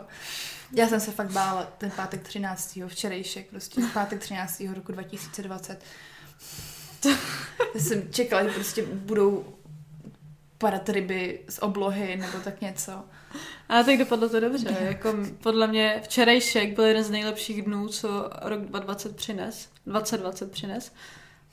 Já 0.72 0.88
jsem 0.88 1.00
se 1.00 1.10
fakt 1.10 1.30
bála 1.30 1.64
ten 1.64 1.90
pátek 1.90 2.22
13. 2.22 2.78
včerejšek, 2.86 3.50
prostě 3.50 3.82
pátek 3.94 4.20
13. 4.20 4.62
roku 4.74 4.92
2020. 4.92 5.78
Já 7.74 7.80
jsem 7.80 8.12
čekala, 8.12 8.44
že 8.44 8.50
prostě 8.50 8.82
budou 8.86 9.53
padat 10.58 10.88
ryby 10.88 11.40
z 11.48 11.58
oblohy 11.58 12.16
nebo 12.16 12.38
tak 12.44 12.60
něco. 12.60 13.04
A 13.68 13.82
tak 13.82 13.98
dopadlo 13.98 14.28
to 14.28 14.40
dobře. 14.40 14.76
Jako 14.80 15.14
podle 15.42 15.66
mě 15.66 16.00
včerejšek 16.04 16.74
byl 16.74 16.84
jeden 16.84 17.04
z 17.04 17.10
nejlepších 17.10 17.62
dnů, 17.62 17.88
co 17.88 18.30
rok 18.42 18.60
2020 18.60 19.16
přines. 19.16 19.68
2020 19.86 20.50
přines. 20.50 20.92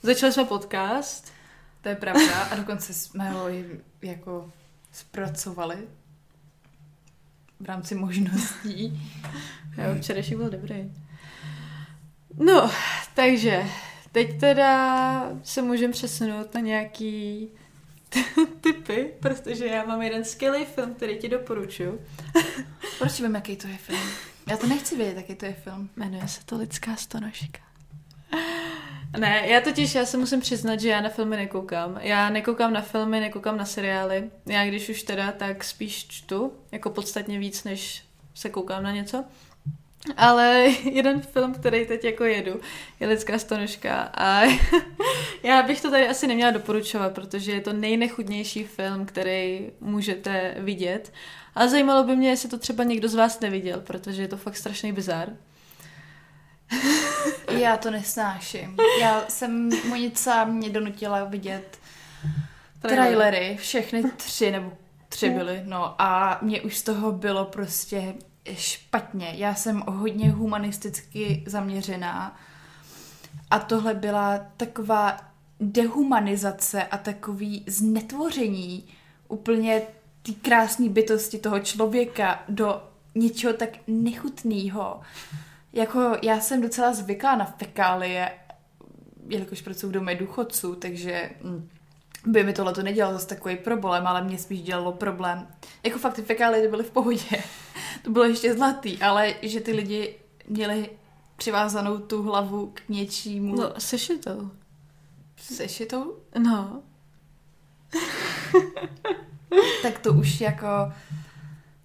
Začali 0.02 0.32
jsme 0.32 0.44
podcast. 0.44 1.32
To 1.82 1.88
je 1.88 1.96
pravda 1.96 2.42
a 2.42 2.56
dokonce 2.56 2.94
jsme 2.94 3.30
ho 3.30 3.48
i 3.48 3.80
jako 4.02 4.50
zpracovali 4.92 5.76
v 7.60 7.64
rámci 7.64 7.94
možností. 7.94 9.02
Jo, 9.78 9.94
včerejšek 10.00 10.36
byl 10.36 10.50
dobrý. 10.50 10.92
No, 12.36 12.70
takže 13.14 13.64
teď 14.12 14.40
teda 14.40 15.28
se 15.42 15.62
můžeme 15.62 15.92
přesunout 15.92 16.54
na 16.54 16.60
nějaký 16.60 17.48
typy, 18.60 19.10
protože 19.20 19.66
já 19.66 19.84
mám 19.84 20.02
jeden 20.02 20.24
skvělý 20.24 20.64
film, 20.64 20.94
který 20.94 21.18
ti 21.18 21.28
doporučuji. 21.28 22.06
Proč 22.98 23.20
vím, 23.20 23.34
jaký 23.34 23.56
to 23.56 23.68
je 23.68 23.76
film? 23.76 24.10
Já 24.50 24.56
to 24.56 24.66
nechci 24.66 24.96
vědět, 24.96 25.16
jaký 25.16 25.34
to 25.34 25.46
je 25.46 25.52
film. 25.52 25.90
Jmenuje 25.96 26.28
se 26.28 26.40
to 26.44 26.56
Lidská 26.56 26.96
stonožka. 26.96 27.60
Ne, 29.18 29.42
já 29.46 29.60
totiž, 29.60 29.94
já 29.94 30.06
se 30.06 30.18
musím 30.18 30.40
přiznat, 30.40 30.80
že 30.80 30.88
já 30.88 31.00
na 31.00 31.08
filmy 31.08 31.36
nekoukám. 31.36 31.98
Já 32.02 32.30
nekoukám 32.30 32.72
na 32.72 32.80
filmy, 32.80 33.20
nekoukám 33.20 33.56
na 33.56 33.64
seriály. 33.64 34.30
Já 34.46 34.66
když 34.66 34.88
už 34.88 35.02
teda, 35.02 35.32
tak 35.32 35.64
spíš 35.64 36.06
čtu, 36.08 36.52
jako 36.72 36.90
podstatně 36.90 37.38
víc, 37.38 37.64
než 37.64 38.04
se 38.34 38.48
koukám 38.48 38.82
na 38.82 38.92
něco. 38.92 39.24
Ale 40.16 40.68
jeden 40.90 41.20
film, 41.20 41.54
který 41.54 41.86
teď 41.86 42.04
jako 42.04 42.24
jedu, 42.24 42.60
je 43.00 43.08
Lidská 43.08 43.38
stonožka 43.38 44.10
a 44.14 44.42
já 45.42 45.62
bych 45.62 45.80
to 45.80 45.90
tady 45.90 46.08
asi 46.08 46.26
neměla 46.26 46.50
doporučovat, 46.50 47.14
protože 47.14 47.52
je 47.52 47.60
to 47.60 47.72
nejnechudnější 47.72 48.64
film, 48.64 49.06
který 49.06 49.70
můžete 49.80 50.54
vidět. 50.58 51.12
A 51.54 51.66
zajímalo 51.66 52.04
by 52.04 52.16
mě, 52.16 52.28
jestli 52.28 52.48
to 52.48 52.58
třeba 52.58 52.84
někdo 52.84 53.08
z 53.08 53.14
vás 53.14 53.40
neviděl, 53.40 53.80
protože 53.80 54.22
je 54.22 54.28
to 54.28 54.36
fakt 54.36 54.56
strašný 54.56 54.92
bizár. 54.92 55.28
Já 57.58 57.76
to 57.76 57.90
nesnáším. 57.90 58.76
Já 59.00 59.24
jsem 59.28 59.70
Monica 59.88 60.44
mě 60.44 60.70
donutila 60.70 61.24
vidět 61.24 61.78
trailery, 62.80 63.56
všechny 63.60 64.02
tři 64.16 64.50
nebo 64.50 64.72
tři 65.08 65.30
byly, 65.30 65.62
no 65.64 65.94
a 66.02 66.38
mě 66.42 66.60
už 66.60 66.78
z 66.78 66.82
toho 66.82 67.12
bylo 67.12 67.44
prostě 67.44 68.14
špatně. 68.54 69.32
Já 69.36 69.54
jsem 69.54 69.82
hodně 69.88 70.30
humanisticky 70.30 71.44
zaměřená 71.46 72.40
a 73.50 73.58
tohle 73.58 73.94
byla 73.94 74.46
taková 74.56 75.20
dehumanizace 75.60 76.84
a 76.84 76.98
takový 76.98 77.64
znetvoření 77.66 78.84
úplně 79.28 79.82
té 80.22 80.32
krásné 80.32 80.88
bytosti 80.88 81.38
toho 81.38 81.60
člověka 81.60 82.44
do 82.48 82.82
něčeho 83.14 83.52
tak 83.52 83.68
nechutného. 83.86 85.00
Jako 85.72 86.16
já 86.22 86.40
jsem 86.40 86.62
docela 86.62 86.94
zvyklá 86.94 87.36
na 87.36 87.44
fekálie, 87.44 88.32
jelikož 89.28 89.62
pracuji 89.62 89.86
v 89.86 89.92
domě 89.92 90.14
důchodců, 90.14 90.74
takže 90.74 91.30
mm, 91.42 91.68
by 92.26 92.44
mi 92.44 92.52
tohle 92.52 92.72
to 92.72 92.82
nedělalo 92.82 93.14
zase 93.14 93.26
takový 93.26 93.56
problém, 93.56 94.06
ale 94.06 94.24
mě 94.24 94.38
spíš 94.38 94.62
dělalo 94.62 94.92
problém. 94.92 95.46
Jako 95.82 95.98
fakt 95.98 96.14
ty 96.14 96.22
fekálie 96.22 96.68
byly 96.68 96.84
v 96.84 96.90
pohodě. 96.90 97.42
to 98.02 98.10
bylo 98.10 98.24
ještě 98.24 98.54
zlatý, 98.54 98.98
ale 98.98 99.34
že 99.42 99.60
ty 99.60 99.72
lidi 99.72 100.14
měli 100.48 100.90
přivázanou 101.36 101.98
tu 101.98 102.22
hlavu 102.22 102.72
k 102.74 102.88
něčímu 102.88 103.54
no. 103.56 103.62
No, 103.62 103.72
sešitou. 103.78 104.50
sešitou, 105.36 106.16
No. 106.38 106.82
tak 109.82 109.98
to 109.98 110.12
už 110.12 110.40
jako 110.40 110.66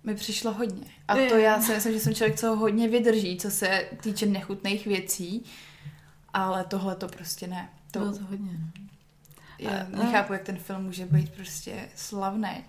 mi 0.04 0.16
přišlo 0.16 0.54
hodně. 0.54 0.86
A 1.08 1.16
to 1.16 1.36
já 1.36 1.62
si 1.62 1.74
myslím, 1.74 1.94
že 1.94 2.00
jsem 2.00 2.14
člověk, 2.16 2.40
co 2.40 2.56
hodně 2.56 2.88
vydrží, 2.88 3.38
co 3.38 3.52
se 3.52 3.90
týče 4.02 4.26
nechutných 4.26 4.88
věcí, 4.88 5.44
ale 6.34 6.64
tohle 6.64 6.96
to 6.96 7.08
prostě 7.08 7.48
ne. 7.48 7.70
To, 7.92 8.00
Bylo 8.00 8.12
to 8.12 8.24
hodně. 8.24 8.52
No. 9.60 9.70
já 9.70 9.80
A- 9.94 10.04
nechápu, 10.06 10.34
jak 10.34 10.42
ten 10.44 10.58
film 10.58 10.84
může 10.84 11.06
být 11.06 11.34
prostě 11.34 11.90
slavný. 11.96 12.66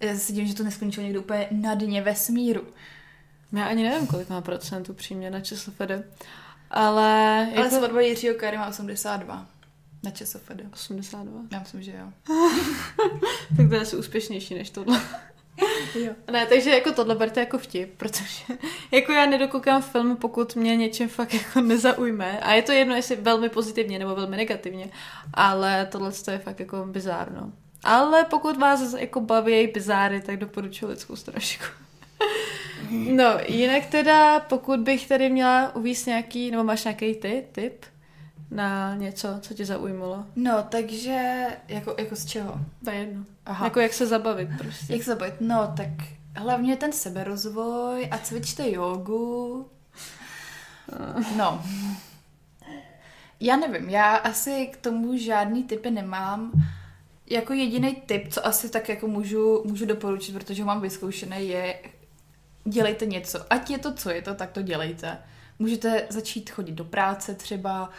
Já 0.00 0.16
se 0.18 0.32
divím, 0.32 0.48
že 0.48 0.54
to 0.54 0.62
neskončilo 0.62 1.04
někdo 1.04 1.20
úplně 1.20 1.48
na 1.50 1.74
dně 1.74 2.02
vesmíru. 2.02 2.66
Já 3.52 3.64
ani 3.64 3.82
nevím, 3.82 4.06
kolik 4.06 4.28
má 4.28 4.40
procent 4.40 4.88
upřímně 4.88 5.30
na 5.30 5.40
ČSFD. 5.40 5.80
Ale, 6.70 7.46
Ale 7.46 7.50
jako... 7.54 7.76
svatba 7.76 8.00
Jiřího 8.00 8.34
Kary 8.34 8.58
má 8.58 8.66
82 8.66 9.46
na 10.02 10.10
ČSFD. 10.10 10.50
82. 10.72 11.40
Já 11.52 11.58
myslím, 11.58 11.82
že 11.82 11.92
jo. 11.92 12.36
Tak 13.56 13.68
to 13.68 13.74
je 13.74 13.80
asi 13.80 13.96
úspěšnější 13.96 14.54
než 14.54 14.70
tohle. 14.70 15.00
Jo. 15.94 16.12
Ne, 16.32 16.46
takže 16.46 16.70
jako 16.70 16.92
tohle 16.92 17.14
berte 17.14 17.40
jako 17.40 17.58
vtip, 17.58 17.96
protože 17.96 18.44
jako 18.90 19.12
já 19.12 19.26
nedokoukám 19.26 19.82
film, 19.82 20.16
pokud 20.16 20.56
mě 20.56 20.76
něčím 20.76 21.08
fakt 21.08 21.34
jako 21.34 21.60
nezaujme. 21.60 22.40
A 22.40 22.52
je 22.52 22.62
to 22.62 22.72
jedno, 22.72 22.94
jestli 22.94 23.16
velmi 23.16 23.48
pozitivně 23.48 23.98
nebo 23.98 24.14
velmi 24.14 24.36
negativně, 24.36 24.88
ale 25.34 25.88
tohle 25.92 26.12
je 26.30 26.38
fakt 26.38 26.60
jako 26.60 26.86
bizárno. 26.86 27.52
Ale 27.84 28.24
pokud 28.24 28.56
vás 28.56 28.94
jako 28.98 29.20
baví 29.20 29.66
bizáry, 29.66 30.20
tak 30.20 30.36
doporučuji 30.36 30.86
lidskou 30.86 31.16
strašku. 31.16 31.64
No, 32.90 33.24
jinak 33.48 33.86
teda, 33.86 34.40
pokud 34.40 34.80
bych 34.80 35.08
tady 35.08 35.30
měla 35.30 35.76
uvíct 35.76 36.06
nějaký, 36.06 36.50
nebo 36.50 36.64
máš 36.64 36.84
nějaký 36.84 37.14
ty, 37.14 37.44
tip 37.52 37.84
na 38.52 38.94
něco, 38.94 39.28
co 39.40 39.54
tě 39.54 39.66
zaujmulo? 39.66 40.24
No, 40.36 40.66
takže 40.68 41.46
jako, 41.68 41.94
jako 41.98 42.16
z 42.16 42.24
čeho? 42.24 42.60
To 42.84 42.90
je 42.90 42.96
jedno. 42.96 43.24
Aha. 43.46 43.64
Jako 43.64 43.80
jak 43.80 43.92
se 43.92 44.06
zabavit 44.06 44.48
prostě. 44.58 44.92
Jak 44.92 45.02
se 45.02 45.14
bavit? 45.14 45.34
No, 45.40 45.74
tak 45.76 45.88
hlavně 46.36 46.76
ten 46.76 46.92
seberozvoj 46.92 48.08
a 48.10 48.18
cvičte 48.18 48.70
jogu. 48.70 49.68
No. 51.36 51.64
Já 53.40 53.56
nevím, 53.56 53.88
já 53.88 54.16
asi 54.16 54.66
k 54.66 54.76
tomu 54.76 55.16
žádný 55.16 55.64
typy 55.64 55.90
nemám. 55.90 56.52
Jako 57.30 57.52
jediný 57.52 57.94
tip, 57.94 58.32
co 58.32 58.46
asi 58.46 58.70
tak 58.70 58.88
jako 58.88 59.06
můžu, 59.06 59.62
můžu 59.66 59.86
doporučit, 59.86 60.32
protože 60.32 60.62
ho 60.62 60.66
mám 60.66 60.80
vyzkoušené, 60.80 61.42
je 61.42 61.78
dělejte 62.64 63.06
něco. 63.06 63.46
Ať 63.50 63.70
je 63.70 63.78
to, 63.78 63.94
co 63.94 64.10
je 64.10 64.22
to, 64.22 64.34
tak 64.34 64.50
to 64.50 64.62
dělejte. 64.62 65.18
Můžete 65.58 66.06
začít 66.10 66.50
chodit 66.50 66.72
do 66.72 66.84
práce 66.84 67.34
třeba, 67.34 67.90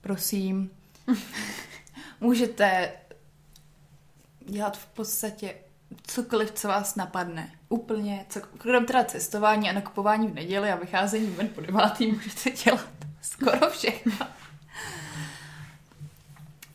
prosím. 0.00 0.70
Můžete 2.20 2.92
dělat 4.46 4.76
v 4.76 4.86
podstatě 4.86 5.54
cokoliv, 6.02 6.52
co 6.52 6.68
vás 6.68 6.96
napadne. 6.96 7.52
Úplně, 7.68 8.26
co, 8.28 8.40
krom 8.40 8.86
teda 8.86 9.04
cestování 9.04 9.70
a 9.70 9.72
nakupování 9.72 10.26
v 10.26 10.34
neděli 10.34 10.70
a 10.70 10.76
vycházení 10.76 11.26
ven 11.26 11.48
po 11.48 11.60
devátý 11.60 12.12
můžete 12.12 12.50
dělat 12.50 12.88
skoro 13.22 13.70
všechno. 13.70 14.12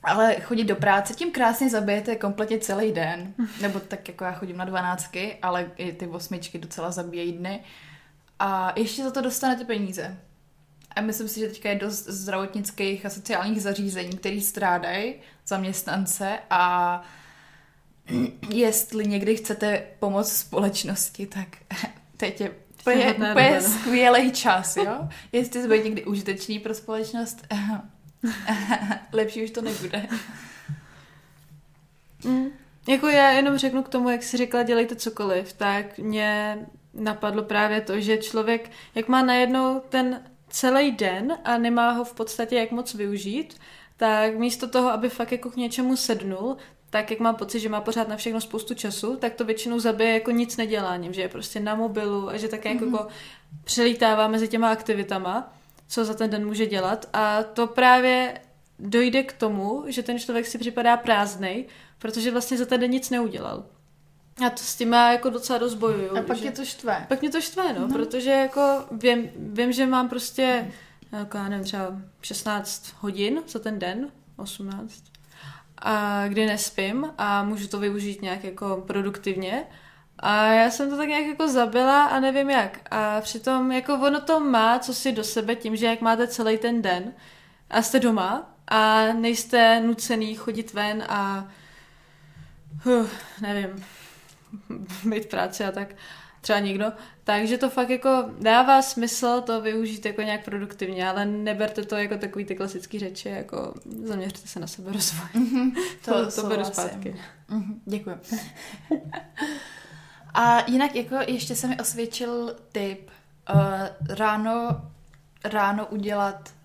Ale 0.03 0.35
chodit 0.35 0.63
do 0.63 0.75
práce, 0.75 1.13
tím 1.13 1.31
krásně 1.31 1.69
zabijete 1.69 2.15
kompletně 2.15 2.59
celý 2.59 2.91
den. 2.91 3.33
Nebo 3.61 3.79
tak 3.79 4.07
jako 4.07 4.23
já 4.23 4.31
chodím 4.31 4.57
na 4.57 4.65
dvanáctky, 4.65 5.37
ale 5.41 5.71
i 5.77 5.93
ty 5.93 6.07
osmičky 6.07 6.57
docela 6.57 6.91
zabíjejí 6.91 7.31
dny. 7.31 7.63
A 8.39 8.73
ještě 8.75 9.03
za 9.03 9.11
to 9.11 9.21
dostanete 9.21 9.65
peníze. 9.65 10.17
A 10.95 11.01
myslím 11.01 11.27
si, 11.27 11.39
že 11.39 11.47
teďka 11.47 11.69
je 11.69 11.75
dost 11.75 12.07
zdravotnických 12.07 13.05
a 13.05 13.09
sociálních 13.09 13.61
zařízení, 13.61 14.17
které 14.17 14.41
strádají 14.41 15.15
zaměstnance 15.47 16.39
a 16.49 17.01
jestli 18.49 19.07
někdy 19.07 19.35
chcete 19.35 19.83
pomoct 19.99 20.37
společnosti, 20.37 21.25
tak 21.27 21.47
teď 22.17 22.41
je 22.41 22.51
úplně, 22.79 23.13
úplně 23.13 23.61
skvělý 23.61 24.31
čas, 24.31 24.77
jo? 24.77 25.09
Jestli 25.31 25.63
jste 25.63 25.77
někdy 25.77 26.05
užitečný 26.05 26.59
pro 26.59 26.73
společnost, 26.73 27.47
lepší 29.13 29.43
už 29.43 29.51
to 29.51 29.61
nebude. 29.61 30.07
Mm. 32.23 32.47
Jako 32.87 33.07
já 33.07 33.31
jenom 33.31 33.57
řeknu 33.57 33.83
k 33.83 33.89
tomu, 33.89 34.09
jak 34.09 34.23
jsi 34.23 34.37
řekla, 34.37 34.63
dělejte 34.63 34.95
cokoliv, 34.95 35.53
tak 35.53 35.97
mě 35.97 36.59
napadlo 36.93 37.43
právě 37.43 37.81
to, 37.81 37.99
že 37.99 38.17
člověk, 38.17 38.71
jak 38.95 39.07
má 39.07 39.21
najednou 39.21 39.81
ten 39.89 40.21
celý 40.55 40.91
den 40.91 41.37
a 41.43 41.57
nemá 41.57 41.91
ho 41.91 42.03
v 42.03 42.13
podstatě 42.13 42.55
jak 42.55 42.71
moc 42.71 42.93
využít, 42.93 43.59
tak 43.97 44.35
místo 44.35 44.67
toho, 44.67 44.89
aby 44.89 45.09
fakt 45.09 45.31
jako 45.31 45.49
k 45.49 45.55
něčemu 45.55 45.95
sednul, 45.95 46.57
tak 46.89 47.11
jak 47.11 47.19
mám 47.19 47.35
pocit, 47.35 47.59
že 47.59 47.69
má 47.69 47.81
pořád 47.81 48.07
na 48.07 48.15
všechno 48.15 48.41
spoustu 48.41 48.73
času, 48.73 49.15
tak 49.15 49.33
to 49.33 49.45
většinou 49.45 49.79
zabije 49.79 50.13
jako 50.13 50.31
nic 50.31 50.57
neděláním, 50.57 51.13
že 51.13 51.21
je 51.21 51.29
prostě 51.29 51.59
na 51.59 51.75
mobilu 51.75 52.29
a 52.29 52.37
že 52.37 52.47
tak 52.47 52.65
jako, 52.65 52.85
mm-hmm. 52.85 52.91
jako 52.91 53.07
přelítává 53.63 54.27
mezi 54.27 54.47
těma 54.47 54.69
aktivitama, 54.71 55.53
co 55.87 56.05
za 56.05 56.13
ten 56.13 56.29
den 56.29 56.45
může 56.45 56.65
dělat 56.65 57.09
a 57.13 57.43
to 57.43 57.67
právě 57.67 58.41
dojde 58.79 59.23
k 59.23 59.33
tomu, 59.33 59.83
že 59.87 60.03
ten 60.03 60.19
člověk 60.19 60.45
si 60.45 60.57
připadá 60.57 60.97
prázdnej, 60.97 61.65
protože 61.99 62.31
vlastně 62.31 62.57
za 62.57 62.65
ten 62.65 62.79
den 62.79 62.91
nic 62.91 63.09
neudělal. 63.09 63.65
A 64.43 64.49
to 64.49 64.57
s 64.57 64.75
tím 64.75 64.93
já 64.93 65.11
jako 65.11 65.29
docela 65.29 65.59
dost 65.59 65.73
bojuju. 65.73 66.17
A 66.17 66.21
pak 66.21 66.37
že... 66.37 66.45
je 66.45 66.51
to 66.51 66.65
štve. 66.65 67.05
Pak 67.09 67.21
mě 67.21 67.29
to 67.29 67.41
štve, 67.41 67.73
no, 67.73 67.87
no. 67.87 67.93
protože 67.93 68.31
jako 68.31 68.85
vím, 68.91 69.29
vím, 69.35 69.71
že 69.71 69.85
mám 69.85 70.09
prostě 70.09 70.71
jako 71.11 71.37
já 71.37 71.49
nevím, 71.49 71.65
třeba 71.65 72.01
16 72.21 72.93
hodin 72.99 73.41
za 73.47 73.59
ten 73.59 73.79
den, 73.79 74.11
18, 74.37 75.03
a 75.77 76.27
kdy 76.27 76.45
nespím 76.45 77.13
a 77.17 77.43
můžu 77.43 77.67
to 77.67 77.79
využít 77.79 78.21
nějak 78.21 78.43
jako 78.43 78.83
produktivně. 78.87 79.63
A 80.19 80.45
já 80.45 80.71
jsem 80.71 80.89
to 80.89 80.97
tak 80.97 81.07
nějak 81.07 81.25
jako 81.25 81.47
zabila 81.47 82.05
a 82.05 82.19
nevím 82.19 82.49
jak. 82.49 82.79
A 82.91 83.21
přitom 83.21 83.71
jako 83.71 83.93
ono 83.93 84.21
to 84.21 84.39
má 84.39 84.79
co 84.79 84.93
si 84.93 85.11
do 85.11 85.23
sebe 85.23 85.55
tím, 85.55 85.75
že 85.75 85.85
jak 85.85 86.01
máte 86.01 86.27
celý 86.27 86.57
ten 86.57 86.81
den 86.81 87.13
a 87.69 87.81
jste 87.81 87.99
doma 87.99 88.55
a 88.67 89.03
nejste 89.13 89.79
nucený 89.79 90.35
chodit 90.35 90.73
ven 90.73 91.03
a 91.09 91.47
huh, 92.83 93.09
nevím, 93.41 93.85
být 95.09 95.23
v 95.23 95.27
práci 95.27 95.63
a 95.63 95.71
tak 95.71 95.95
třeba 96.41 96.59
nikdo. 96.59 96.85
Takže 97.23 97.57
to 97.57 97.69
fakt 97.69 97.89
jako 97.89 98.29
dává 98.39 98.81
smysl 98.81 99.41
to 99.41 99.61
využít 99.61 100.05
jako 100.05 100.21
nějak 100.21 100.45
produktivně, 100.45 101.09
ale 101.09 101.25
neberte 101.25 101.83
to 101.83 101.95
jako 101.95 102.17
takový 102.17 102.45
ty 102.45 102.55
klasický 102.55 102.99
řeči, 102.99 103.29
jako 103.29 103.73
zaměřte 104.03 104.47
se 104.47 104.59
na 104.59 104.67
sebe 104.67 104.91
rozvoj. 104.91 105.27
Mm-hmm, 105.35 105.71
to, 106.05 106.25
to, 106.25 106.41
to 106.41 106.47
beru 106.47 106.63
zpátky. 106.63 107.15
Mm-hmm, 107.49 107.75
děkuji. 107.85 108.15
A 110.33 110.71
jinak 110.71 110.95
jako 110.95 111.15
ještě 111.27 111.55
se 111.55 111.67
mi 111.67 111.79
osvědčil 111.79 112.55
tip 112.71 113.09
uh, 113.53 113.87
ráno, 114.09 114.81
ráno 115.43 115.85
udělat 115.85 116.55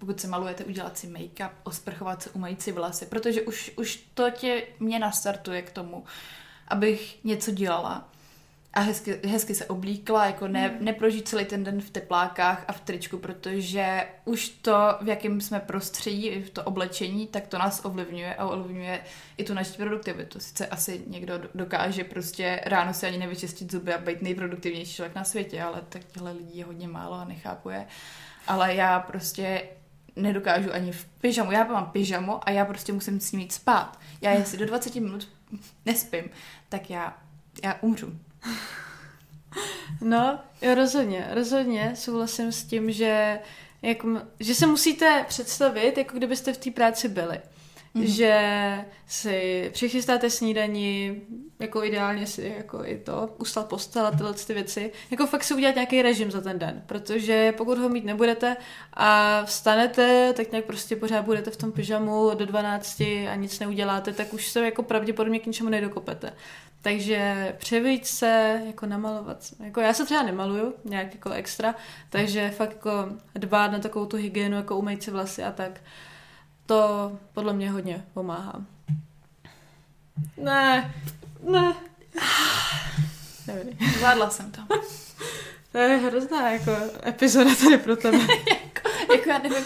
pokud 0.00 0.20
se 0.20 0.28
malujete, 0.28 0.64
udělat 0.64 0.98
si 0.98 1.06
make-up, 1.06 1.50
osprchovat 1.62 2.22
se, 2.22 2.30
umýt 2.30 2.62
si 2.62 2.72
vlasy, 2.72 3.06
protože 3.06 3.42
už, 3.42 3.72
už 3.76 4.04
to 4.14 4.30
tě 4.30 4.62
mě 4.80 4.98
nastartuje 4.98 5.62
k 5.62 5.70
tomu, 5.70 6.04
abych 6.70 7.24
něco 7.24 7.50
dělala 7.50 8.10
a 8.72 8.80
hezky, 8.80 9.20
hezky 9.28 9.54
se 9.54 9.66
oblíkla, 9.66 10.26
jako 10.26 10.48
ne, 10.48 10.68
hmm. 10.68 10.84
neprožít 10.84 11.28
celý 11.28 11.44
ten 11.44 11.64
den 11.64 11.80
v 11.80 11.90
teplákách 11.90 12.64
a 12.68 12.72
v 12.72 12.80
tričku, 12.80 13.18
protože 13.18 14.06
už 14.24 14.48
to, 14.48 14.72
v 15.00 15.08
jakém 15.08 15.40
jsme 15.40 15.60
prostředí, 15.60 16.42
v 16.42 16.50
to 16.50 16.64
oblečení, 16.64 17.26
tak 17.26 17.46
to 17.46 17.58
nás 17.58 17.84
ovlivňuje 17.84 18.34
a 18.34 18.46
ovlivňuje 18.46 19.00
i 19.36 19.44
tu 19.44 19.54
naši 19.54 19.72
produktivitu. 19.72 20.40
Sice 20.40 20.66
asi 20.66 21.02
někdo 21.06 21.40
dokáže 21.54 22.04
prostě 22.04 22.60
ráno 22.66 22.94
si 22.94 23.06
ani 23.06 23.18
nevyčistit 23.18 23.72
zuby 23.72 23.94
a 23.94 23.98
být 23.98 24.22
nejproduktivnější 24.22 24.94
člověk 24.94 25.14
na 25.14 25.24
světě, 25.24 25.62
ale 25.62 25.82
tak 25.88 26.04
těchto 26.04 26.32
lidí 26.32 26.58
je 26.58 26.64
hodně 26.64 26.88
málo 26.88 27.14
a 27.14 27.24
nechápu 27.24 27.70
je. 27.70 27.86
Ale 28.46 28.74
já 28.74 29.00
prostě 29.00 29.62
nedokážu 30.16 30.72
ani 30.72 30.92
v 30.92 31.04
pyžamu. 31.04 31.52
Já 31.52 31.64
mám 31.64 31.86
pyžamu 31.86 32.48
a 32.48 32.50
já 32.50 32.64
prostě 32.64 32.92
musím 32.92 33.20
s 33.20 33.32
ním 33.32 33.40
jít 33.40 33.52
spát. 33.52 33.98
Já 34.20 34.30
jestli 34.30 34.58
do 34.58 34.66
20 34.66 34.94
minut 34.94 35.28
nespím, 35.86 36.24
tak 36.70 36.90
já, 36.90 37.18
já 37.64 37.78
umřu. 37.80 38.18
No, 40.00 40.40
jo, 40.62 40.74
rozhodně, 40.74 41.28
rozhodně 41.30 41.92
souhlasím 41.96 42.52
s 42.52 42.64
tím, 42.64 42.92
že, 42.92 43.40
jak, 43.82 43.98
že 44.40 44.54
se 44.54 44.66
musíte 44.66 45.24
představit, 45.28 45.98
jako 45.98 46.16
kdybyste 46.16 46.52
v 46.52 46.58
té 46.58 46.70
práci 46.70 47.08
byli. 47.08 47.40
Mm. 47.94 48.06
Že 48.06 48.84
si 49.06 49.70
přichystáte 49.72 50.30
snídaní, 50.30 51.22
jako 51.58 51.84
ideálně 51.84 52.26
si 52.26 52.54
jako 52.56 52.84
i 52.84 52.98
to, 52.98 53.34
ustal 53.38 53.64
postel 53.64 54.06
a 54.06 54.10
tyhle 54.10 54.34
ty 54.34 54.54
věci. 54.54 54.92
Jako 55.10 55.26
fakt 55.26 55.44
si 55.44 55.54
udělat 55.54 55.74
nějaký 55.74 56.02
režim 56.02 56.30
za 56.30 56.40
ten 56.40 56.58
den, 56.58 56.82
protože 56.86 57.52
pokud 57.56 57.78
ho 57.78 57.88
mít 57.88 58.04
nebudete 58.04 58.56
a 58.94 59.42
vstanete, 59.44 60.32
tak 60.36 60.50
nějak 60.50 60.64
prostě 60.64 60.96
pořád 60.96 61.24
budete 61.24 61.50
v 61.50 61.56
tom 61.56 61.72
pyžamu 61.72 62.30
do 62.34 62.46
12 62.46 63.00
a 63.00 63.34
nic 63.34 63.60
neuděláte, 63.60 64.12
tak 64.12 64.34
už 64.34 64.48
se 64.48 64.64
jako 64.64 64.82
pravděpodobně 64.82 65.38
k 65.38 65.46
ničemu 65.46 65.68
nedokopete. 65.68 66.32
Takže 66.82 67.52
převít 67.58 68.06
se, 68.06 68.62
jako 68.66 68.86
namalovat. 68.86 69.38
Jako 69.64 69.80
já 69.80 69.94
se 69.94 70.04
třeba 70.04 70.22
nemaluju 70.22 70.74
nějak 70.84 71.14
jako 71.14 71.30
extra, 71.30 71.74
takže 72.10 72.50
fakt 72.50 72.72
jako 72.72 73.08
dbát 73.34 73.72
na 73.72 73.78
takovou 73.78 74.06
tu 74.06 74.16
hygienu, 74.16 74.56
jako 74.56 74.76
umýt 74.76 75.02
si 75.02 75.10
vlasy 75.10 75.42
a 75.42 75.50
tak. 75.52 75.80
To 76.70 77.12
podle 77.32 77.52
mě 77.52 77.70
hodně 77.70 78.04
pomáhá. 78.14 78.64
Ne, 80.36 80.94
ne. 81.50 81.74
Nevím. 83.46 83.78
Zvládla 83.96 84.30
jsem 84.30 84.52
to. 84.52 84.60
To 85.72 85.78
je 85.78 85.96
hrozná 85.96 86.50
jako 86.50 86.70
epizoda 87.06 87.54
tady 87.54 87.78
pro 87.78 87.96
tebe. 87.96 88.18
jako, 88.50 89.12
jako 89.12 89.28
já 89.28 89.38
nevím, 89.38 89.64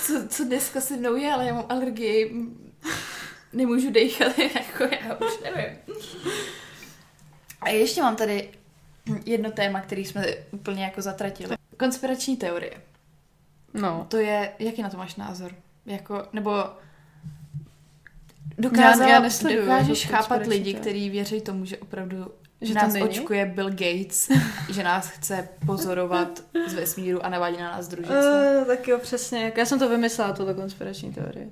co, 0.00 0.28
co 0.28 0.44
dneska 0.44 0.80
se 0.80 0.96
mnou 0.96 1.16
je, 1.16 1.32
ale 1.32 1.46
já 1.46 1.54
mám 1.54 1.66
alergii 1.68 2.46
nemůžu 3.52 3.90
dechat, 3.90 4.38
jako 4.38 4.82
já 4.82 5.14
už 5.14 5.40
nevím. 5.44 5.78
A 7.60 7.68
ještě 7.68 8.02
mám 8.02 8.16
tady 8.16 8.50
jedno 9.26 9.50
téma, 9.50 9.80
který 9.80 10.04
jsme 10.04 10.26
úplně 10.50 10.84
jako 10.84 11.02
zatratili. 11.02 11.56
Konspirační 11.76 12.36
teorie. 12.36 12.82
No. 13.74 14.06
To 14.10 14.16
je, 14.16 14.52
jaký 14.58 14.82
na 14.82 14.90
to 14.90 14.96
máš 14.96 15.16
názor? 15.16 15.54
Jako, 15.86 16.22
nebo 16.32 16.64
dokázala, 18.58 19.08
já, 19.08 19.14
já 19.14 19.20
nesleduju, 19.20 19.60
dokážeš 19.60 20.04
jako 20.04 20.16
chápat 20.16 20.46
lidi, 20.46 20.74
kteří 20.74 21.10
věří 21.10 21.40
tomu, 21.40 21.64
že 21.64 21.78
opravdu 21.78 22.30
že 22.60 22.74
nás 22.74 22.92
není? 22.92 23.08
očkuje 23.08 23.46
Bill 23.46 23.70
Gates, 23.70 24.28
že 24.72 24.82
nás 24.82 25.08
chce 25.08 25.48
pozorovat 25.66 26.44
z 26.66 26.74
vesmíru 26.74 27.24
a 27.24 27.28
navádí 27.28 27.56
na 27.56 27.70
nás 27.70 27.88
družictvo. 27.88 28.16
Uh, 28.60 28.66
tak 28.66 28.88
jo, 28.88 28.98
přesně. 28.98 29.52
Já 29.56 29.64
jsem 29.66 29.78
to 29.78 29.88
vymyslela, 29.88 30.32
tuto 30.32 30.54
konspirační 30.54 31.12
teorie. 31.12 31.48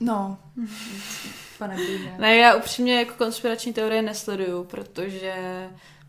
No, 0.00 0.38
pane. 1.58 1.76
Ne, 2.18 2.36
já 2.36 2.54
upřímně 2.54 2.98
jako 2.98 3.14
konspirační 3.14 3.72
teorie 3.72 4.02
nesleduju, 4.02 4.64
protože 4.64 5.34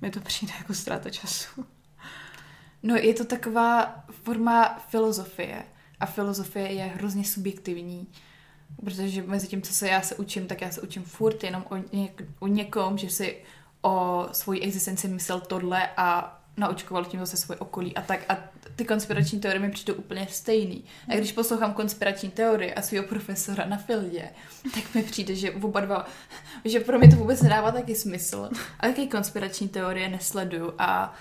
mi 0.01 0.11
to 0.11 0.19
přijde 0.19 0.53
jako 0.57 0.73
ztráta 0.73 1.09
času. 1.09 1.65
No, 2.83 2.95
je 2.95 3.13
to 3.13 3.25
taková 3.25 4.03
forma 4.23 4.79
filozofie. 4.89 5.63
A 5.99 6.05
filozofie 6.05 6.73
je 6.73 6.83
hrozně 6.83 7.23
subjektivní. 7.23 8.07
Protože 8.83 9.23
mezi 9.23 9.47
tím, 9.47 9.61
co 9.61 9.73
se 9.73 9.87
já 9.87 10.01
se 10.01 10.15
učím, 10.15 10.47
tak 10.47 10.61
já 10.61 10.71
se 10.71 10.81
učím 10.81 11.03
furt 11.03 11.43
jenom 11.43 11.65
o, 11.69 11.75
něk- 11.75 12.25
o 12.39 12.47
někom, 12.47 12.97
že 12.97 13.09
si 13.09 13.37
o 13.81 14.25
svoji 14.31 14.61
existenci 14.61 15.07
myslel 15.07 15.39
tohle 15.39 15.89
a 15.97 16.39
naočkoval 16.57 17.05
tím 17.05 17.19
zase 17.19 17.37
svoje 17.37 17.59
okolí 17.59 17.95
a 17.95 18.01
tak. 18.01 18.19
A 18.29 18.37
ty 18.75 18.85
konspirační 18.85 19.39
teorie 19.39 19.59
mi 19.59 19.71
přijdou 19.71 19.93
úplně 19.93 20.27
stejný. 20.31 20.83
A 21.07 21.15
když 21.15 21.31
poslouchám 21.31 21.73
konspirační 21.73 22.29
teorie 22.29 22.73
a 22.73 22.81
svého 22.81 23.07
profesora 23.07 23.65
na 23.65 23.77
Fildě, 23.77 24.29
tak 24.73 24.95
mi 24.95 25.03
přijde, 25.03 25.35
že 25.35 25.51
oba 25.51 25.79
dva, 25.79 26.05
že 26.65 26.79
pro 26.79 26.99
mě 26.99 27.09
to 27.09 27.15
vůbec 27.15 27.41
nedává 27.41 27.71
taky 27.71 27.95
smysl. 27.95 28.49
A 28.79 28.87
jaký 28.87 29.07
konspirační 29.07 29.69
teorie 29.69 30.09
nesleduju, 30.09 30.73
a, 30.77 31.13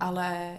ale 0.00 0.58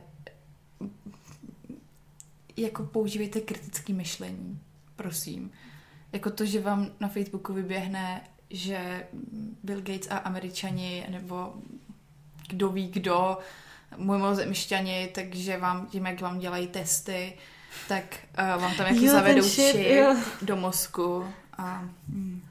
jako 2.57 2.83
používejte 2.83 3.41
kritické 3.41 3.93
myšlení, 3.93 4.59
prosím. 4.95 5.51
Jako 6.13 6.29
to, 6.29 6.45
že 6.45 6.61
vám 6.61 6.91
na 6.99 7.07
Facebooku 7.07 7.53
vyběhne 7.53 8.21
že 8.49 9.07
Bill 9.63 9.81
Gates 9.81 10.07
a 10.11 10.17
američani, 10.17 11.05
nebo 11.09 11.53
kdo 12.47 12.69
ví 12.69 12.87
kdo, 12.87 13.37
mimozemšťani, 13.97 15.09
takže 15.15 15.57
vám 15.57 15.85
tím, 15.85 16.05
jak 16.05 16.21
vám 16.21 16.39
dělají 16.39 16.67
testy, 16.67 17.33
tak 17.87 18.03
uh, 18.39 18.61
vám 18.61 18.75
tam 18.75 18.87
Jo, 18.87 18.99
ten 18.99 19.09
zavedou 19.09 19.41
shit, 19.41 19.71
čip 19.71 19.87
jo. 19.87 20.15
do 20.41 20.55
mozku 20.55 21.25
a 21.57 21.83
hm, 22.09 22.41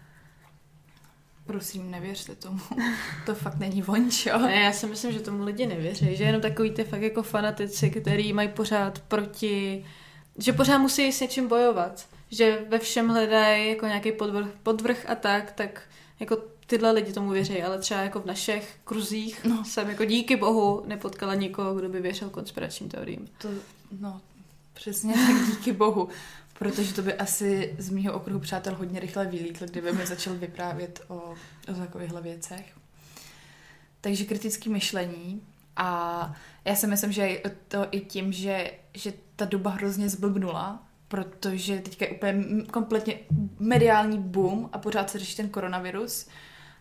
prosím, 1.46 1.90
nevěřte 1.90 2.34
tomu. 2.34 2.58
to 3.26 3.34
fakt 3.34 3.58
není 3.58 3.82
vončo. 3.82 4.38
Ne, 4.38 4.54
já 4.60 4.72
si 4.72 4.86
myslím, 4.86 5.12
že 5.12 5.20
tomu 5.20 5.44
lidi 5.44 5.66
nevěří, 5.66 6.16
že 6.16 6.24
jenom 6.24 6.42
takový 6.42 6.70
ty 6.70 6.84
fakt 6.84 7.02
jako 7.02 7.22
fanatici, 7.22 7.90
který 7.90 8.32
mají 8.32 8.48
pořád 8.48 8.98
proti, 8.98 9.84
že 10.38 10.52
pořád 10.52 10.78
musí 10.78 11.12
s 11.12 11.20
něčím 11.20 11.48
bojovat, 11.48 12.06
že 12.30 12.58
ve 12.68 12.78
všem 12.78 13.08
hledají 13.08 13.68
jako 13.68 13.86
nějaký 13.86 14.12
podvrh, 14.12 14.46
podvrh 14.62 15.04
a 15.08 15.14
tak, 15.14 15.52
tak 15.52 15.82
jako 16.20 16.36
tyhle 16.66 16.92
lidi 16.92 17.12
tomu 17.12 17.30
věří, 17.30 17.62
ale 17.62 17.78
třeba 17.78 18.00
jako 18.00 18.20
v 18.20 18.26
našich 18.26 18.74
kruzích 18.84 19.44
No. 19.44 19.64
jsem 19.64 19.88
jako 19.88 20.04
díky 20.04 20.36
bohu 20.36 20.82
nepotkala 20.86 21.34
nikoho, 21.34 21.74
kdo 21.74 21.88
by 21.88 22.00
věřil 22.00 22.30
konspiračním 22.30 22.88
teoriím. 22.90 23.28
To, 23.38 23.48
no, 24.00 24.20
přesně 24.74 25.14
tak, 25.14 25.46
díky 25.50 25.72
bohu. 25.72 26.08
Protože 26.58 26.94
to 26.94 27.02
by 27.02 27.14
asi 27.14 27.74
z 27.78 27.90
mýho 27.90 28.14
okruhu 28.14 28.40
přátel 28.40 28.74
hodně 28.74 29.00
rychle 29.00 29.26
vylítl, 29.26 29.66
kdyby 29.66 29.92
mi 29.92 30.06
začal 30.06 30.34
vyprávět 30.34 31.04
o, 31.08 31.14
o 31.68 31.74
takovýchhle 31.78 32.22
věcech. 32.22 32.76
Takže 34.00 34.24
kritické 34.24 34.70
myšlení. 34.70 35.42
A 35.76 36.34
já 36.64 36.74
si 36.74 36.86
myslím, 36.86 37.12
že 37.12 37.42
to 37.68 37.86
i 37.90 38.00
tím, 38.00 38.32
že, 38.32 38.70
že 38.94 39.12
ta 39.36 39.44
doba 39.44 39.70
hrozně 39.70 40.08
zblbnula, 40.08 40.86
protože 41.08 41.78
teďka 41.78 42.04
je 42.04 42.10
úplně 42.10 42.44
kompletně 42.72 43.18
mediální 43.58 44.18
boom 44.18 44.70
a 44.72 44.78
pořád 44.78 45.10
se 45.10 45.18
řeší 45.18 45.36
ten 45.36 45.48
koronavirus. 45.48 46.28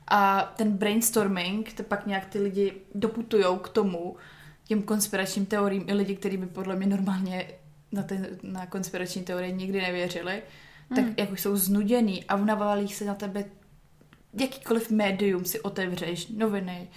A 0.08 0.54
ten 0.58 0.72
brainstorming, 0.72 1.74
to 1.74 1.84
pak 1.84 2.06
nějak 2.06 2.26
ty 2.26 2.40
lidi 2.40 2.74
doputujou 2.96 3.58
k 3.58 3.70
tomu, 3.70 4.16
těm 4.64 4.82
konspiračním 4.82 5.46
teoriím 5.46 5.84
i 5.88 5.94
lidi, 5.94 6.16
kteří 6.16 6.38
by 6.38 6.46
podle 6.46 6.76
mě 6.76 6.88
normálně 6.88 7.48
na, 7.96 8.04
ten, 8.04 8.28
na 8.44 8.66
konspirační 8.66 9.24
teorie 9.24 9.52
nikdy 9.52 9.82
nevěřili, 9.82 10.44
tak 10.90 11.04
Hmm. 11.04 11.14
jak 11.18 11.32
už 11.32 11.42
jsou 11.42 11.56
znuděný 11.56 12.24
a 12.24 12.38
navalí 12.38 12.88
se 12.88 13.06
na 13.06 13.16
tebe 13.16 13.46
jakýkoliv 14.34 14.92
médium 14.92 15.46
si 15.46 15.62
otevřeš, 15.62 16.28
noviny, 16.28 16.88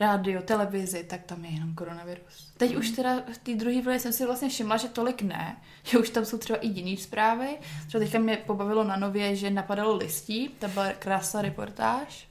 rádio, 0.00 0.42
televizi, 0.42 1.04
tak 1.04 1.22
tam 1.22 1.44
je 1.44 1.50
jenom 1.50 1.74
koronavirus. 1.74 2.52
Teď 2.56 2.76
už 2.76 2.90
teda 2.90 3.22
v 3.32 3.38
té 3.38 3.54
druhé 3.54 3.82
vlně 3.82 4.00
jsem 4.00 4.12
si 4.12 4.26
vlastně 4.26 4.48
všimla, 4.48 4.76
že 4.76 4.88
tolik 4.88 5.22
ne, 5.22 5.56
že 5.82 5.98
už 5.98 6.10
tam 6.10 6.24
jsou 6.24 6.38
třeba 6.38 6.58
i 6.58 6.66
jiné 6.68 7.02
zprávy. 7.02 7.48
Třeba 7.86 8.04
teďka 8.04 8.18
mě 8.18 8.36
pobavilo 8.36 8.84
na 8.84 8.96
nově, 8.96 9.36
že 9.36 9.50
napadalo 9.50 9.96
listí, 9.96 10.48
to 10.48 10.68
byla 10.68 10.92
krásná 10.92 11.42
reportáž. 11.42 12.28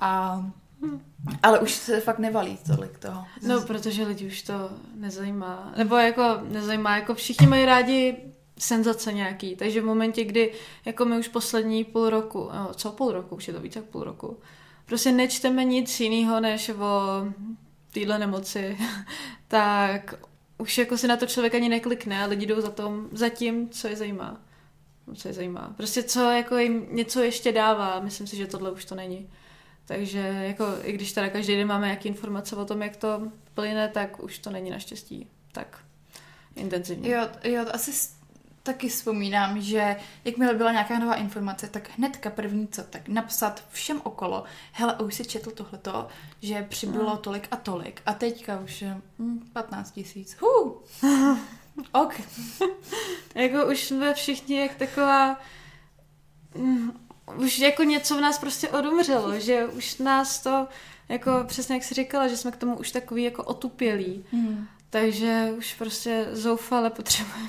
A, 0.00 0.42
ale 1.42 1.58
už 1.58 1.72
se 1.72 2.00
fakt 2.00 2.18
nevalí 2.18 2.58
tolik 2.66 2.98
toho. 2.98 3.24
No, 3.46 3.62
protože 3.62 4.06
lidi 4.06 4.26
už 4.26 4.42
to 4.42 4.70
nezajímá. 4.94 5.72
Nebo 5.76 5.96
jako 5.96 6.22
nezajímá, 6.42 6.96
jako 6.96 7.14
všichni 7.14 7.46
mají 7.46 7.64
rádi 7.64 8.16
senzace 8.58 9.12
nějaký, 9.12 9.56
takže 9.56 9.80
v 9.80 9.84
momentě, 9.84 10.24
kdy 10.24 10.52
jako 10.84 11.04
my 11.04 11.18
už 11.18 11.28
poslední 11.28 11.84
půl 11.84 12.10
roku, 12.10 12.50
no, 12.54 12.70
co 12.74 12.92
půl 12.92 13.12
roku, 13.12 13.36
už 13.36 13.48
je 13.48 13.54
to 13.54 13.60
víc 13.60 13.76
jak 13.76 13.84
půl 13.84 14.04
roku, 14.04 14.36
prostě 14.86 15.12
nečteme 15.12 15.64
nic 15.64 16.00
jiného 16.00 16.40
než 16.40 16.68
o 16.68 17.24
téhle 17.92 18.18
nemoci, 18.18 18.78
tak 19.48 20.14
už 20.58 20.78
jako 20.78 20.98
se 20.98 21.08
na 21.08 21.16
to 21.16 21.26
člověk 21.26 21.54
ani 21.54 21.68
neklikne 21.68 22.22
a 22.22 22.26
lidi 22.26 22.46
jdou 22.46 22.60
za, 22.60 22.70
tom, 22.70 23.08
za 23.12 23.28
tím, 23.28 23.68
co 23.68 23.88
je 23.88 23.96
zajímá. 23.96 24.40
Co 25.14 25.28
je 25.28 25.34
zajímá. 25.34 25.74
Prostě 25.76 26.02
co 26.02 26.30
jako 26.30 26.58
jim 26.58 26.86
něco 26.90 27.20
ještě 27.20 27.52
dává, 27.52 28.00
myslím 28.00 28.26
si, 28.26 28.36
že 28.36 28.46
tohle 28.46 28.70
už 28.70 28.84
to 28.84 28.94
není. 28.94 29.30
Takže 29.88 30.18
jako, 30.18 30.64
i 30.82 30.92
když 30.92 31.12
teda 31.12 31.28
každý 31.28 31.56
den 31.56 31.68
máme 31.68 31.86
nějaké 31.86 32.08
informace 32.08 32.56
o 32.56 32.64
tom, 32.64 32.82
jak 32.82 32.96
to 32.96 33.32
plyne, 33.54 33.88
tak 33.88 34.22
už 34.22 34.38
to 34.38 34.50
není 34.50 34.70
naštěstí 34.70 35.28
tak 35.52 35.78
intenzivní. 36.56 37.08
Jo, 37.08 37.28
jo, 37.44 37.64
asi 37.72 37.92
taky 38.62 38.88
vzpomínám, 38.88 39.60
že 39.60 39.96
jakmile 40.24 40.54
byla 40.54 40.72
nějaká 40.72 40.98
nová 40.98 41.14
informace, 41.14 41.68
tak 41.68 41.90
hnedka 41.98 42.30
první 42.30 42.68
co, 42.68 42.82
tak 42.82 43.08
napsat 43.08 43.64
všem 43.70 44.00
okolo, 44.04 44.44
hele, 44.72 44.94
už 44.98 45.14
si 45.14 45.24
četl 45.24 45.50
tohleto, 45.50 46.08
že 46.42 46.66
přibylo 46.68 47.04
No. 47.04 47.16
tolik 47.16 47.48
a 47.50 47.56
tolik 47.56 48.02
a 48.06 48.12
teďka 48.14 48.60
už 48.60 48.82
je 48.82 49.00
hm, 49.18 49.50
15 49.52 49.90
tisíc. 49.90 50.36
Hů! 50.40 50.82
Ok. 51.92 52.20
Jako 53.34 53.66
už 53.66 53.84
jsme 53.84 54.14
všichni 54.14 54.60
jak 54.60 54.74
taková... 54.74 55.40
mm, 57.32 57.44
Už 57.44 57.58
jako 57.58 57.82
něco 57.82 58.16
v 58.16 58.20
nás 58.20 58.38
prostě 58.38 58.68
odumřelo, 58.68 59.38
že 59.38 59.66
už 59.66 59.98
nás 59.98 60.40
to, 60.40 60.68
jako 61.08 61.30
přesně 61.46 61.74
jak 61.74 61.84
jsi 61.84 61.94
říkala, 61.94 62.28
že 62.28 62.36
jsme 62.36 62.50
k 62.50 62.56
tomu 62.56 62.76
už 62.76 62.90
takový 62.90 63.22
jako 63.22 63.44
otupělí. 63.44 64.24
Hmm. 64.32 64.68
Takže 64.90 65.52
už 65.58 65.74
prostě 65.74 66.26
zoufale 66.32 66.90
potřebujeme, 66.90 67.48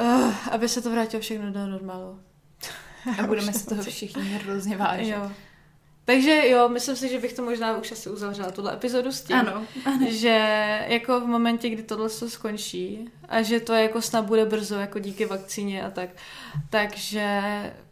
uh, 0.00 0.34
aby 0.50 0.68
se 0.68 0.82
to 0.82 0.90
vrátilo 0.90 1.20
všechno 1.20 1.52
do 1.52 1.66
normálu. 1.66 2.20
A 3.18 3.26
budeme 3.26 3.52
se 3.52 3.66
toho 3.66 3.84
to- 3.84 3.90
všichni 3.90 4.22
hrozně 4.22 4.76
vážit. 4.76 5.08
Jo. 5.08 5.30
Takže 6.04 6.48
jo, 6.48 6.68
myslím 6.68 6.96
si, 6.96 7.08
že 7.08 7.18
bych 7.18 7.32
to 7.32 7.42
možná 7.42 7.76
už 7.76 7.92
asi 7.92 8.10
uzavřela, 8.10 8.50
tuhle 8.50 8.74
epizodu 8.74 9.12
s 9.12 9.22
tím. 9.22 9.36
Ano. 9.36 9.66
že 10.08 10.38
jako 10.88 11.20
v 11.20 11.26
momentě, 11.26 11.68
kdy 11.68 11.82
tohle 11.82 12.08
se 12.08 12.30
skončí 12.30 13.10
a 13.28 13.42
že 13.42 13.60
to 13.60 13.72
jako 13.72 14.02
snad 14.02 14.24
bude 14.24 14.44
brzo, 14.44 14.74
jako 14.74 14.98
díky 14.98 15.26
vakcíně 15.26 15.82
a 15.82 15.90
tak, 15.90 16.10
takže 16.70 17.40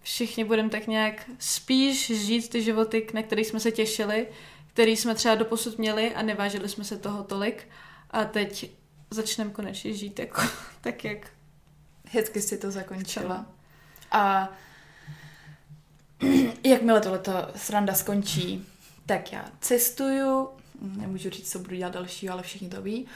všichni 0.00 0.44
budeme 0.44 0.70
tak 0.70 0.86
nějak 0.86 1.30
spíš 1.38 2.06
žít 2.06 2.48
ty 2.48 2.62
životy, 2.62 3.06
na 3.14 3.22
které 3.22 3.42
jsme 3.42 3.60
se 3.60 3.72
těšili, 3.72 4.26
který 4.66 4.96
jsme 4.96 5.14
třeba 5.14 5.34
doposud 5.34 5.78
měli 5.78 6.14
a 6.14 6.22
nevážili 6.22 6.68
jsme 6.68 6.84
se 6.84 6.98
toho 6.98 7.22
tolik 7.24 7.68
a 8.10 8.24
teď 8.24 8.70
začneme 9.10 9.50
konečně 9.50 9.92
žít 9.92 10.18
jako, 10.18 10.42
tak, 10.80 11.04
jak 11.04 11.26
Hezky 12.12 12.40
si 12.40 12.58
to 12.58 12.70
zakončila. 12.70 13.46
A 14.12 14.52
jakmile 16.64 17.00
tohleto 17.00 17.32
sranda 17.56 17.94
skončí, 17.94 18.66
tak 19.06 19.32
já 19.32 19.44
cestuju, 19.60 20.48
nemůžu 20.96 21.30
říct, 21.30 21.52
co 21.52 21.58
budu 21.58 21.76
dělat 21.76 21.92
dalšího, 21.92 22.32
ale 22.32 22.42
všichni 22.42 22.68
to 22.68 22.82
ví. 22.82 23.06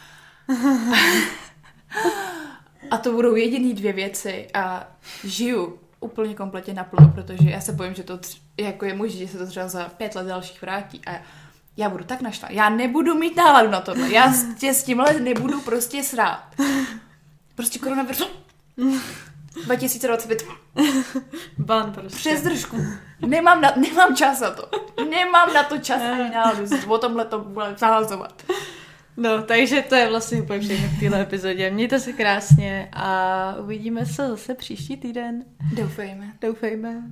A 2.91 2.97
to 2.99 3.13
budou 3.13 3.35
jediný 3.37 3.75
dvě 3.75 3.93
věci 3.93 4.49
a 4.55 4.87
žiju 5.25 5.79
úplně 6.01 6.35
kompletně 6.35 6.75
naplno, 6.75 7.09
protože 7.09 7.51
já 7.51 7.61
se 7.61 7.73
bojím, 7.73 7.95
že 7.95 8.03
to 8.03 8.17
tř- 8.17 8.39
jako 8.59 8.85
je 8.85 8.95
možné, 8.95 9.19
že 9.19 9.29
se 9.29 9.39
to 9.39 9.47
třeba 9.47 9.69
za 9.69 9.89
pět 9.89 10.15
let 10.15 10.27
dalších 10.27 10.63
vrátí 10.63 11.01
a 11.07 11.23
já 11.77 11.89
budu 11.91 12.05
tak 12.05 12.21
naštvaná. 12.21 12.55
Já 12.55 12.69
nebudu 12.69 13.15
mít 13.15 13.37
náladu 13.37 13.71
na 13.71 13.81
tohle. 13.81 14.13
Já 14.13 14.33
s, 14.33 14.55
tě, 14.55 14.75
s 14.75 14.83
tímhle 14.83 15.21
nebudu 15.21 15.61
prostě 15.61 16.03
srát. 16.03 16.45
Prostě 17.55 17.79
koronavirus. 17.79 18.29
2025. 19.65 20.45
ban 21.59 21.93
prostě. 21.93 22.19
Přes 22.19 22.43
držku. 22.43 22.77
Nemám, 23.27 23.61
na, 23.61 23.73
nemám 23.77 24.17
čas 24.17 24.41
na 24.41 24.51
to. 24.51 24.71
Nemám 25.11 25.55
na 25.55 25.63
to 25.63 25.79
čas 25.79 26.03
ani 26.03 26.31
náladu. 26.31 26.65
O 26.89 26.99
tomhle 26.99 27.25
to 27.25 27.39
bude 27.39 27.75
zahazovat. 27.79 28.43
No, 29.17 29.43
takže 29.43 29.83
to 29.83 29.95
je 29.95 30.09
vlastně 30.09 30.43
úplně 30.43 30.61
všechno 30.61 30.89
v 30.89 31.01
téhle 31.01 31.23
epizodě. 31.23 31.71
Mějte 31.71 32.01
se 32.01 32.13
krásně 32.13 32.89
a 32.93 33.55
uvidíme 33.61 34.07
se 34.07 34.29
zase 34.29 34.55
příští 34.55 34.97
týden. 34.97 35.45
Doufejme. 35.77 36.33
Doufejme. 36.41 37.03